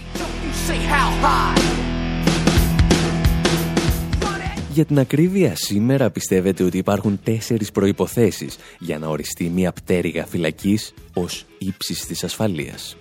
Για 4.72 4.84
την 4.84 4.98
ακρίβεια, 4.98 5.56
σήμερα 5.56 6.10
πιστεύετε 6.10 6.64
ότι 6.64 6.78
υπάρχουν 6.78 7.20
τέσσερις 7.24 7.72
προϋποθέσεις 7.72 8.56
για 8.78 8.98
να 8.98 9.08
οριστεί 9.08 9.48
μια 9.48 9.72
πτέρυγα 9.72 10.26
φυλακής 10.26 10.94
ως 11.12 11.44
ύψης 11.58 12.06
της 12.06 12.24
ασφαλείας 12.24 12.96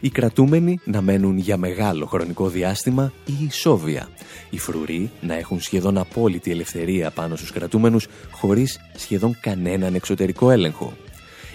οι 0.00 0.08
κρατούμενοι 0.08 0.80
να 0.84 1.00
μένουν 1.00 1.38
για 1.38 1.56
μεγάλο 1.56 2.06
χρονικό 2.06 2.48
διάστημα 2.48 3.12
ή 3.26 3.44
ισόβια. 3.48 4.08
Οι 4.50 4.58
φρουροί 4.58 5.10
να 5.20 5.34
έχουν 5.34 5.60
σχεδόν 5.60 5.98
απόλυτη 5.98 6.50
ελευθερία 6.50 7.10
πάνω 7.10 7.36
στους 7.36 7.50
κρατούμενους 7.50 8.06
χωρίς 8.30 8.80
σχεδόν 8.96 9.38
κανέναν 9.40 9.94
εξωτερικό 9.94 10.50
έλεγχο. 10.50 10.92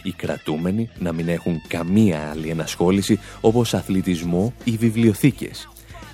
Οι 0.03 0.11
κρατούμενοι 0.11 0.89
να 0.99 1.11
μην 1.13 1.27
έχουν 1.27 1.61
καμία 1.67 2.29
άλλη 2.31 2.49
ενασχόληση 2.49 3.19
όπως 3.41 3.73
αθλητισμό 3.73 4.53
ή 4.63 4.71
βιβλιοθήκες. 4.71 5.67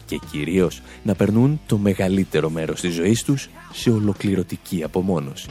Και 0.05 0.19
κυρίως 0.31 0.81
να 1.03 1.15
περνούν 1.15 1.59
το 1.65 1.77
μεγαλύτερο 1.77 2.49
μέρος 2.49 2.81
της 2.81 2.93
ζωής 2.93 3.23
τους 3.23 3.49
σε 3.73 3.89
ολοκληρωτική 3.91 4.83
απομόνωση 4.83 5.47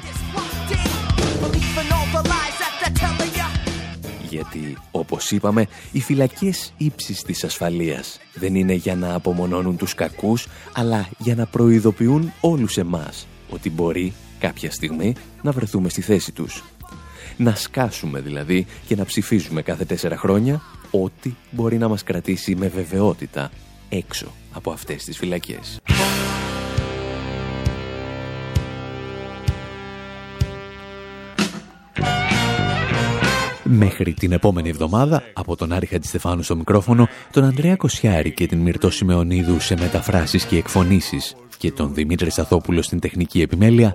γιατί, 4.39 4.77
όπως 4.91 5.31
είπαμε, 5.31 5.67
οι 5.93 6.01
φυλακές 6.01 6.73
ύψης 6.77 7.23
της 7.23 7.45
ασφαλείας 7.45 8.19
δεν 8.35 8.55
είναι 8.55 8.73
για 8.73 8.97
να 8.97 9.15
απομονώνουν 9.15 9.77
τους 9.77 9.95
κακούς, 9.95 10.47
αλλά 10.73 11.09
για 11.19 11.35
να 11.35 11.47
προειδοποιούν 11.47 12.33
όλους 12.41 12.77
εμάς 12.77 13.27
ότι 13.51 13.71
μπορεί 13.71 14.13
κάποια 14.39 14.71
στιγμή 14.71 15.15
να 15.43 15.53
βρεθούμε 15.53 15.89
στη 15.89 16.01
θέση 16.01 16.33
τους. 16.33 16.65
Να 17.37 17.55
σκάσουμε 17.55 18.21
δηλαδή 18.21 18.67
και 18.87 18.97
να 18.97 19.05
ψηφίζουμε 19.05 19.63
κάθε 19.63 19.85
τέσσερα 19.85 20.17
χρόνια 20.17 20.63
ό,τι 20.91 21.35
μπορεί 21.51 21.79
να 21.79 21.89
μας 21.89 22.03
κρατήσει 22.03 22.55
με 22.55 22.69
βεβαιότητα 22.69 23.51
έξω 23.89 24.27
από 24.53 24.71
αυτές 24.71 25.05
τις 25.05 25.19
φυλακές. 25.19 25.81
Μέχρι 33.71 34.13
την 34.13 34.33
επόμενη 34.33 34.69
εβδομάδα, 34.69 35.23
από 35.33 35.57
τον 35.57 35.73
Άρη 35.73 35.87
Χατζηστεφάνου 35.87 36.43
στο 36.43 36.57
μικρόφωνο, 36.57 37.09
τον 37.31 37.45
Ανδρέα 37.45 37.77
Κοσιάρη 37.77 38.33
και 38.33 38.47
την 38.47 38.59
Μυρτώ 38.59 38.91
Σιμεωνίδου 38.91 39.61
σε 39.61 39.77
μεταφράσεις 39.77 40.45
και 40.45 40.57
εκφωνήσεις 40.57 41.37
και 41.59 41.73
τον 41.73 41.95
Δημήτρη 41.95 42.31
Σαθόπουλο 42.31 42.83
στην 42.83 43.01
τεχνική 43.01 43.41
επιμέλεια, 43.41 43.95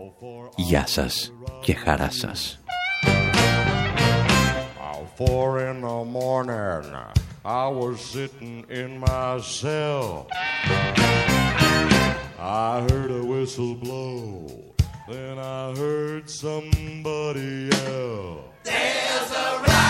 γεια 0.55 0.87
σας 0.87 1.33
και 1.61 1.73
χαρά 1.73 2.09
σας. 2.11 2.59
I 12.45 12.81
heard 12.89 13.11
a 13.21 13.23
whistle 13.33 13.75
blow, 13.83 14.17
then 15.11 15.35
I 15.39 15.73
heard 15.81 16.25
somebody 16.29 17.69
yell. 17.71 18.52
There's 18.63 19.31
a 19.31 19.82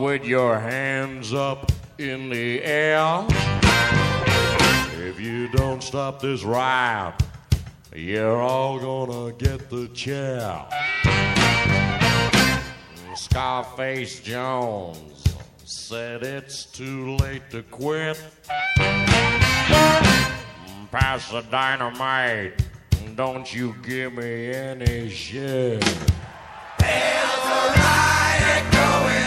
with 0.00 0.24
your 0.24 0.58
hands 0.58 1.34
up 1.34 1.72
in 1.98 2.28
the 2.28 2.62
air. 2.62 3.26
If 5.08 5.20
you 5.20 5.48
don't 5.48 5.82
stop 5.82 6.20
this 6.20 6.44
riot, 6.44 7.14
you're 7.94 8.40
all 8.40 8.78
gonna 8.78 9.32
get 9.32 9.68
the 9.68 9.88
chair. 9.88 10.64
Scarface 13.14 14.20
Jones 14.20 15.24
said 15.64 16.22
it's 16.22 16.64
too 16.64 17.16
late 17.16 17.50
to 17.50 17.62
quit. 17.64 18.20
Pass 20.90 21.30
the 21.30 21.42
dynamite, 21.50 22.64
don't 23.14 23.52
you 23.52 23.74
give 23.82 24.14
me 24.14 24.52
any 24.52 25.08
shit. 25.10 25.80
There's 26.78 27.44
a 27.44 27.72
riot 27.76 28.72
going 28.72 29.17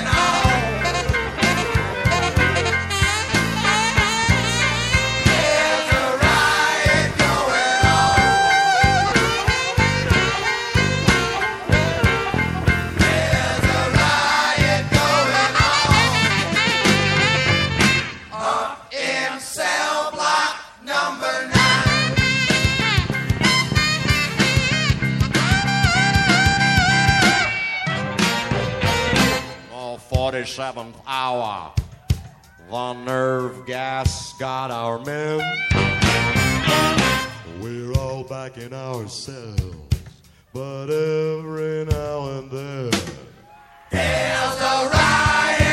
seventh 30.51 30.97
hour. 31.07 31.71
The 32.69 32.93
nerve 32.93 33.65
gas 33.65 34.33
got 34.37 34.69
our 34.69 34.99
men. 34.99 35.39
We're 37.61 37.93
all 37.93 38.25
back 38.25 38.57
in 38.57 38.73
ourselves, 38.73 39.77
but 40.51 40.89
every 40.89 41.85
now 41.85 42.37
and 42.37 42.51
then 42.51 42.91
there's 43.91 44.59
a 44.59 44.89
riot. 44.91 45.70